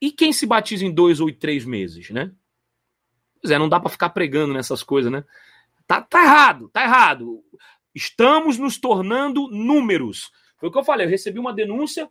[0.00, 2.30] e quem se batiza em dois ou três meses, né?
[3.40, 5.24] Pois é, não dá para ficar pregando nessas coisas, né?
[5.86, 7.42] Tá, tá errado, tá errado.
[7.94, 10.30] Estamos nos tornando números.
[10.58, 12.08] Foi o que eu falei, eu recebi uma denúncia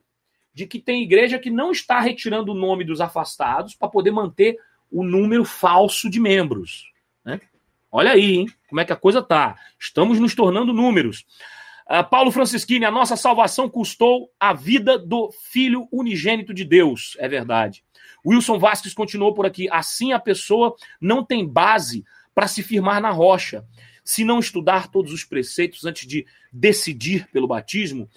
[0.54, 4.58] de que tem igreja que não está retirando o nome dos afastados para poder manter
[4.92, 6.92] o número falso de membros.
[7.26, 7.42] Né?
[7.92, 8.48] Olha aí, hein?
[8.70, 9.56] Como é que a coisa tá.
[9.80, 11.26] Estamos nos tornando números.
[11.90, 17.18] Uh, Paulo Francisquini, a nossa salvação custou a vida do Filho unigênito de Deus.
[17.20, 17.84] É verdade.
[18.26, 19.68] Wilson Vasques continuou por aqui.
[19.70, 23.66] Assim a pessoa não tem base para se firmar na rocha.
[24.04, 28.10] Se não estudar todos os preceitos antes de decidir pelo batismo,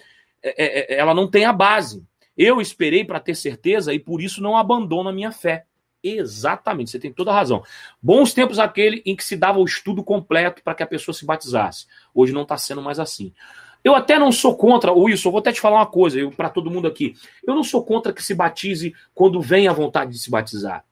[0.43, 2.03] é, é, é ela não tem a base.
[2.37, 5.65] Eu esperei para ter certeza e por isso não abandono a minha fé.
[6.03, 7.63] Exatamente, você tem toda a razão.
[8.01, 11.25] Bons tempos aquele em que se dava o estudo completo para que a pessoa se
[11.25, 11.87] batizasse.
[12.13, 13.33] Hoje não está sendo mais assim.
[13.83, 16.87] Eu até não sou contra, Wilson, vou até te falar uma coisa para todo mundo
[16.87, 17.15] aqui.
[17.45, 20.83] Eu não sou contra que se batize quando vem a vontade de se batizar.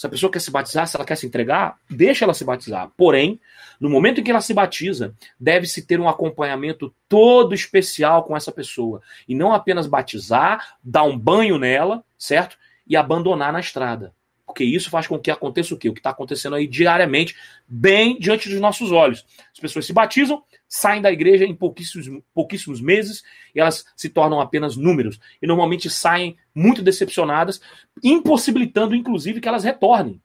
[0.00, 2.90] Se a pessoa quer se batizar, se ela quer se entregar, deixa ela se batizar.
[2.96, 3.38] Porém,
[3.78, 8.50] no momento em que ela se batiza, deve-se ter um acompanhamento todo especial com essa
[8.50, 9.02] pessoa.
[9.28, 12.56] E não apenas batizar, dar um banho nela, certo?
[12.86, 14.14] E abandonar na estrada.
[14.50, 15.88] Porque isso faz com que aconteça o quê?
[15.88, 17.36] O que está acontecendo aí diariamente,
[17.68, 19.24] bem diante dos nossos olhos.
[19.52, 23.22] As pessoas se batizam, saem da igreja em pouquíssimos, pouquíssimos meses
[23.54, 25.20] e elas se tornam apenas números.
[25.40, 27.60] E normalmente saem muito decepcionadas,
[28.02, 30.20] impossibilitando, inclusive, que elas retornem.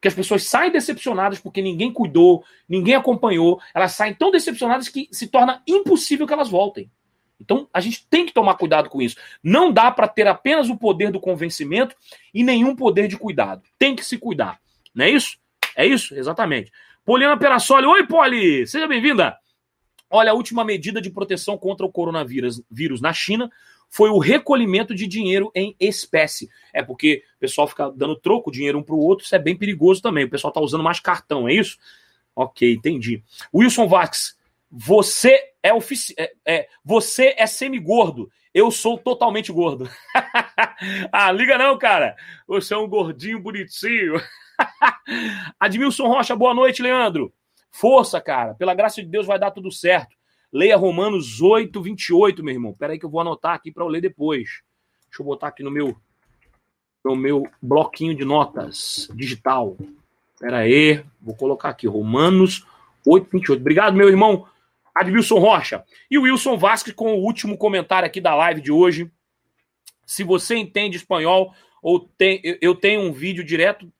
[0.00, 5.06] Que as pessoas saem decepcionadas porque ninguém cuidou, ninguém acompanhou, elas saem tão decepcionadas que
[5.12, 6.90] se torna impossível que elas voltem.
[7.40, 9.16] Então a gente tem que tomar cuidado com isso.
[9.42, 11.96] Não dá para ter apenas o poder do convencimento
[12.34, 13.62] e nenhum poder de cuidado.
[13.78, 14.60] Tem que se cuidar.
[14.94, 15.38] Não é isso?
[15.74, 16.14] É isso?
[16.14, 16.70] Exatamente.
[17.04, 17.86] Poliana Perassoli.
[17.86, 18.66] Oi, Poli!
[18.66, 19.38] Seja bem-vinda.
[20.10, 23.50] Olha, a última medida de proteção contra o coronavírus vírus na China
[23.88, 26.48] foi o recolhimento de dinheiro em espécie.
[26.72, 29.56] É porque o pessoal fica dando troco, dinheiro um para o outro, isso é bem
[29.56, 30.24] perigoso também.
[30.24, 31.78] O pessoal está usando mais cartão, é isso?
[32.34, 33.22] Ok, entendi.
[33.52, 34.36] Wilson Vax,
[34.70, 38.30] você é ofici é, é, você é semi-gordo.
[38.52, 39.88] Eu sou totalmente gordo.
[41.12, 42.16] ah, liga não, cara.
[42.46, 44.14] Você é um gordinho bonitinho.
[45.58, 47.32] Admilson Rocha, boa noite, Leandro.
[47.70, 48.54] Força, cara.
[48.54, 50.16] Pela graça de Deus vai dar tudo certo.
[50.52, 52.72] Leia Romanos 8, 28, meu irmão.
[52.72, 54.62] Pera aí que eu vou anotar aqui para eu ler depois.
[55.08, 55.96] Deixa eu botar aqui no meu
[57.02, 59.76] no meu bloquinho de notas digital.
[60.38, 62.66] Pera aí, vou colocar aqui Romanos
[63.06, 63.60] 8, 28.
[63.60, 64.46] Obrigado, meu irmão
[65.00, 65.84] Admilson Rocha.
[66.10, 69.10] E o Wilson Vasquez com o último comentário aqui da live de hoje.
[70.06, 73.90] Se você entende espanhol ou tem, eu tenho um vídeo direto,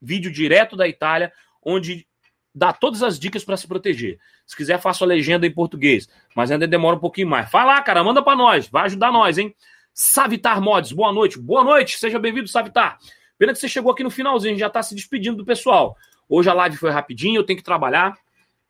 [0.00, 1.32] vídeo direto da Itália,
[1.64, 2.06] onde
[2.52, 4.18] dá todas as dicas para se proteger.
[4.44, 7.50] Se quiser, faço a legenda em português, mas ainda demora um pouquinho mais.
[7.52, 9.54] Lá, cara, manda para nós, vai ajudar nós, hein?
[9.94, 11.38] Savitar Mods, boa noite.
[11.38, 12.98] Boa noite, seja bem-vindo, Savitar.
[13.38, 15.96] Pena que você chegou aqui no finalzinho, já está se despedindo do pessoal.
[16.28, 18.14] Hoje a live foi rapidinho, eu tenho que trabalhar.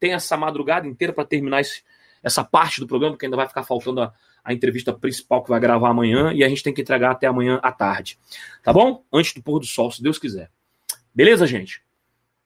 [0.01, 1.83] Tem essa madrugada inteira para terminar esse,
[2.23, 5.61] essa parte do programa, que ainda vai ficar faltando a, a entrevista principal que vai
[5.61, 8.19] gravar amanhã, e a gente tem que entregar até amanhã à tarde.
[8.63, 9.05] Tá bom?
[9.13, 10.51] Antes do pôr do sol, se Deus quiser.
[11.15, 11.83] Beleza, gente?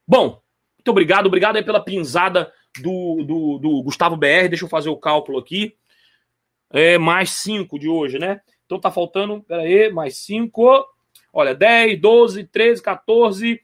[0.06, 0.42] Bom,
[0.76, 4.48] muito obrigado, obrigado aí pela pinzada do, do, do Gustavo BR.
[4.48, 5.76] Deixa eu fazer o cálculo aqui.
[6.70, 8.40] É mais 5 de hoje, né?
[8.66, 10.84] Então tá faltando, pera aí, mais 5.
[11.32, 13.60] Olha, 10, 12, 13, 14,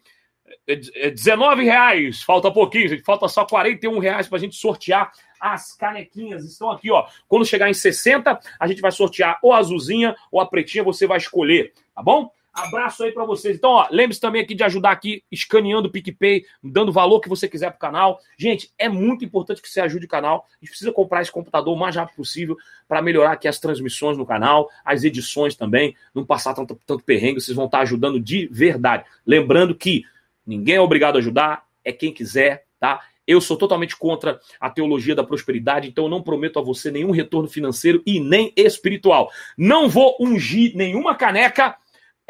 [1.14, 2.22] 19 reais.
[2.22, 3.02] Falta pouquinho, gente.
[3.02, 6.44] Falta só 41 reais pra gente sortear as canequinhas.
[6.44, 7.06] Estão aqui, ó.
[7.26, 11.06] Quando chegar em 60, a gente vai sortear ou a azulzinha ou a pretinha, você
[11.06, 12.30] vai escolher, tá bom?
[12.52, 13.56] Abraço aí para vocês.
[13.56, 17.28] Então, ó, lembre-se também aqui de ajudar aqui, escaneando o PicPay, dando o valor que
[17.28, 18.20] você quiser pro canal.
[18.36, 20.48] Gente, é muito importante que você ajude o canal.
[20.50, 22.56] A gente precisa comprar esse computador o mais rápido possível
[22.88, 27.40] para melhorar aqui as transmissões no canal, as edições também, não passar tanto, tanto perrengue.
[27.40, 29.04] Vocês vão estar ajudando de verdade.
[29.24, 30.04] Lembrando que
[30.46, 33.00] ninguém é obrigado a ajudar, é quem quiser, tá?
[33.26, 37.10] Eu sou totalmente contra a teologia da prosperidade, então eu não prometo a você nenhum
[37.10, 39.30] retorno financeiro e nem espiritual.
[39.56, 41.76] Não vou ungir nenhuma caneca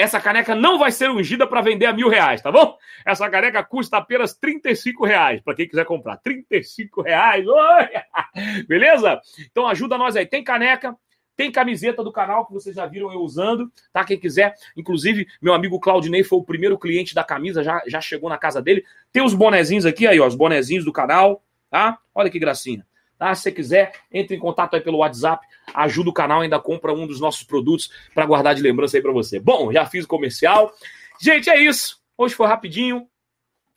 [0.00, 2.74] essa caneca não vai ser ungida para vender a mil reais, tá bom?
[3.04, 6.16] Essa caneca custa apenas 35 reais, para quem quiser comprar.
[6.16, 8.64] 35 reais, oi!
[8.66, 9.20] Beleza?
[9.50, 10.24] Então ajuda nós aí.
[10.24, 10.96] Tem caneca,
[11.40, 14.04] tem camiseta do canal que vocês já viram eu usando, tá?
[14.04, 18.28] Quem quiser, inclusive, meu amigo Claudinei foi o primeiro cliente da camisa, já, já chegou
[18.28, 18.84] na casa dele.
[19.10, 21.98] Tem os bonezinhos aqui, aí, ó, os bonezinhos do canal, tá?
[22.14, 22.86] Olha que gracinha.
[23.18, 23.34] Tá?
[23.34, 27.06] Se você quiser, entre em contato aí pelo WhatsApp ajuda o canal, ainda compra um
[27.06, 29.40] dos nossos produtos para guardar de lembrança aí para você.
[29.40, 30.70] Bom, já fiz o comercial.
[31.18, 32.02] Gente, é isso.
[32.18, 33.08] Hoje foi rapidinho,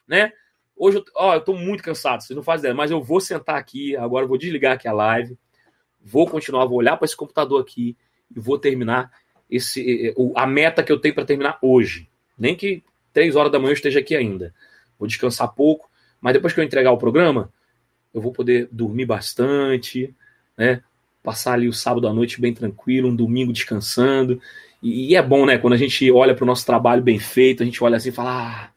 [0.06, 0.34] né?
[0.76, 3.56] Hoje, eu, ó, eu tô muito cansado, vocês não fazem ideia, mas eu vou sentar
[3.56, 5.38] aqui, agora eu vou desligar aqui a live,
[6.04, 7.96] vou continuar, vou olhar para esse computador aqui
[8.36, 9.12] e vou terminar
[9.50, 12.10] esse a meta que eu tenho para terminar hoje.
[12.38, 14.54] Nem que três horas da manhã eu esteja aqui ainda.
[14.98, 15.90] Vou descansar pouco,
[16.20, 17.52] mas depois que eu entregar o programa,
[18.14, 20.14] eu vou poder dormir bastante,
[20.58, 20.82] né?
[21.22, 24.42] Passar ali o sábado à noite bem tranquilo, um domingo descansando.
[24.82, 25.58] E, e é bom, né?
[25.58, 28.14] Quando a gente olha para o nosso trabalho bem feito, a gente olha assim e
[28.14, 28.70] fala: ah,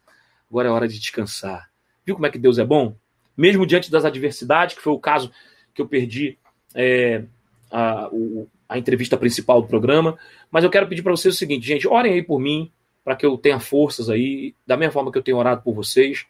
[0.49, 1.69] agora é hora de descansar.
[2.05, 2.97] Viu como é que Deus é bom?
[3.37, 5.31] Mesmo diante das adversidades, que foi o caso
[5.75, 6.39] que eu perdi
[6.77, 7.25] é,
[7.71, 10.17] a, o, a entrevista principal do programa.
[10.51, 12.71] Mas eu quero pedir para vocês o seguinte, gente, orem aí por mim,
[13.03, 16.27] para que eu tenha forças aí, da mesma forma que eu tenho orado por vocês,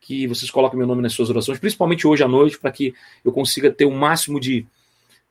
[0.00, 2.94] que vocês coloquem meu nome nas suas orações, principalmente hoje à noite, para que
[3.24, 4.66] eu consiga ter o máximo de,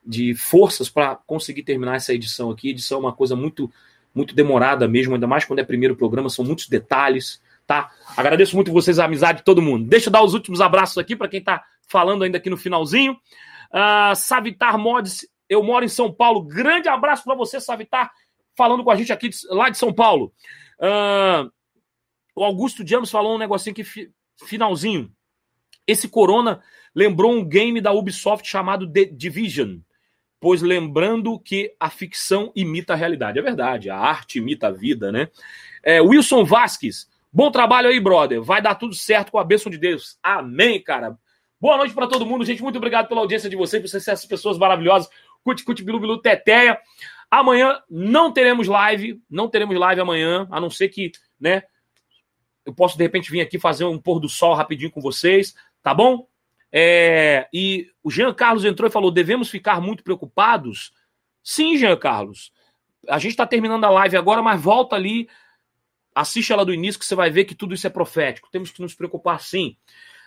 [0.04, 2.70] de forças para conseguir terminar essa edição aqui.
[2.70, 3.70] edição é uma coisa muito,
[4.14, 7.90] muito demorada mesmo, ainda mais quando é primeiro programa, são muitos detalhes tá?
[8.16, 9.88] Agradeço muito vocês, a amizade de todo mundo.
[9.88, 13.16] Deixa eu dar os últimos abraços aqui para quem está falando ainda aqui no finalzinho.
[13.72, 16.42] Uh, Savitar Mods, eu moro em São Paulo.
[16.42, 18.10] Grande abraço para você, Savitar,
[18.56, 20.32] falando com a gente aqui de, lá de São Paulo.
[20.78, 21.50] Uh,
[22.34, 24.10] o Augusto Diamos falou um negocinho aqui, fi,
[24.44, 25.10] finalzinho.
[25.86, 26.62] Esse Corona
[26.94, 29.78] lembrou um game da Ubisoft chamado The Division,
[30.38, 33.38] pois lembrando que a ficção imita a realidade.
[33.38, 35.28] É verdade, a arte imita a vida, né?
[35.82, 38.42] É, Wilson Vasques, Bom trabalho aí, brother.
[38.42, 40.18] Vai dar tudo certo com a bênção de Deus.
[40.22, 41.16] Amém, cara.
[41.62, 42.60] Boa noite para todo mundo, gente.
[42.60, 45.08] Muito obrigado pela audiência de vocês, por vocês essas pessoas maravilhosas.
[45.44, 46.76] Cuti, cuti, bilu, bilu, teteia.
[47.30, 51.62] Amanhã não teremos live, não teremos live amanhã, a não ser que, né,
[52.66, 55.94] eu posso de repente vir aqui fazer um pôr do sol rapidinho com vocês, tá
[55.94, 56.26] bom?
[56.72, 60.92] É, e o Jean Carlos entrou e falou: devemos ficar muito preocupados?
[61.44, 62.52] Sim, Jean Carlos.
[63.08, 65.28] A gente está terminando a live agora, mas volta ali
[66.14, 68.50] Assiste ela do início que você vai ver que tudo isso é profético.
[68.50, 69.76] Temos que nos preocupar sim.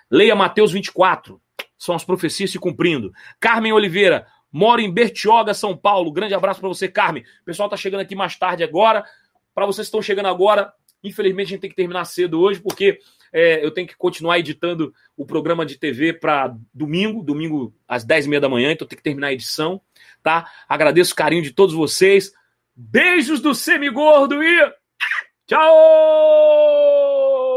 [0.09, 1.41] Leia Mateus 24.
[1.77, 3.11] São as profecias se cumprindo.
[3.39, 6.11] Carmen Oliveira, mora em Bertioga, São Paulo.
[6.11, 7.23] Grande abraço para você, Carmen.
[7.41, 9.03] O pessoal tá chegando aqui mais tarde agora.
[9.53, 12.99] Para vocês que estão chegando agora, infelizmente a gente tem que terminar cedo hoje, porque
[13.31, 18.39] é, eu tenho que continuar editando o programa de TV para domingo, domingo às 10h30
[18.39, 19.81] da manhã, então tem que terminar a edição,
[20.23, 20.49] tá?
[20.67, 22.31] Agradeço o carinho de todos vocês.
[22.75, 24.73] Beijos do Semigordo e
[25.47, 27.54] Tchau!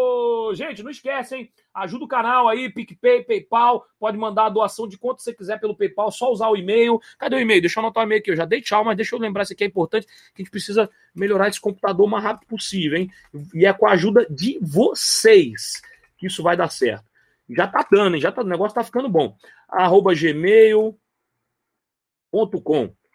[0.54, 5.22] Gente, não esquecem, ajuda o canal aí, PicPay, PayPal, pode mandar a doação de quanto
[5.22, 7.00] você quiser pelo PayPal, só usar o e-mail.
[7.18, 7.60] Cadê o e-mail?
[7.60, 9.52] Deixa eu anotar o e-mail aqui, eu já dei tchau, mas deixa eu lembrar isso
[9.52, 13.10] aqui é importante, que a gente precisa melhorar esse computador o mais rápido possível, hein?
[13.54, 15.80] E é com a ajuda de vocês
[16.16, 17.04] que isso vai dar certo.
[17.48, 18.20] Já tá dando, hein?
[18.20, 19.36] Já tá, o negócio tá ficando bom.
[19.68, 20.98] Arroba gmail.com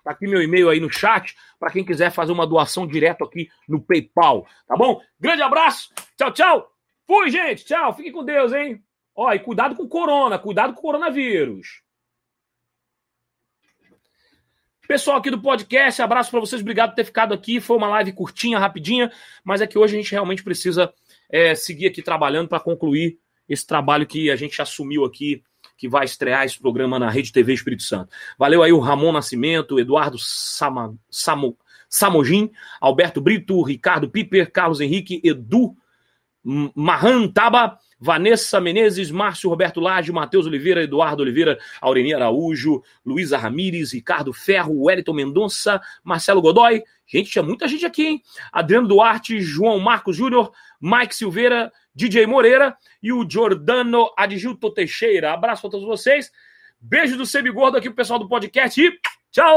[0.03, 3.49] Tá aqui meu e-mail aí no chat para quem quiser fazer uma doação direto aqui
[3.67, 5.01] no PayPal, tá bom?
[5.19, 5.93] Grande abraço.
[6.17, 6.72] Tchau, tchau.
[7.05, 7.65] Fui, gente.
[7.65, 7.95] Tchau.
[7.95, 8.83] Fique com Deus, hein?
[9.15, 11.83] Ó, e cuidado com o corona, cuidado com o coronavírus.
[14.87, 17.61] Pessoal aqui do podcast, abraço para vocês, obrigado por ter ficado aqui.
[17.61, 19.11] Foi uma live curtinha, rapidinha,
[19.43, 20.93] mas é que hoje a gente realmente precisa
[21.29, 25.41] é, seguir aqui trabalhando para concluir esse trabalho que a gente assumiu aqui
[25.77, 28.13] que vai estrear esse programa na Rede TV Espírito Santo.
[28.37, 31.57] Valeu aí o Ramon Nascimento, Eduardo Samo,
[31.89, 32.51] Samogin,
[32.81, 35.75] Alberto Brito, Ricardo Piper, Carlos Henrique, Edu
[36.43, 43.93] Marran Taba, Vanessa Menezes, Márcio Roberto Lage, Matheus Oliveira, Eduardo Oliveira, Aureni Araújo, Luísa Ramires,
[43.93, 46.83] Ricardo Ferro, Wellington Mendonça, Marcelo Godoy.
[47.07, 48.21] Gente, tinha muita gente aqui, hein?
[48.51, 55.31] Adriano Duarte, João Marcos Júnior, Mike Silveira, DJ Moreira e o Jordano Adjilto Teixeira.
[55.31, 56.29] Abraço para todos vocês.
[56.81, 58.91] Beijo do Semigordo aqui pro pessoal do podcast e
[59.31, 59.53] tchau!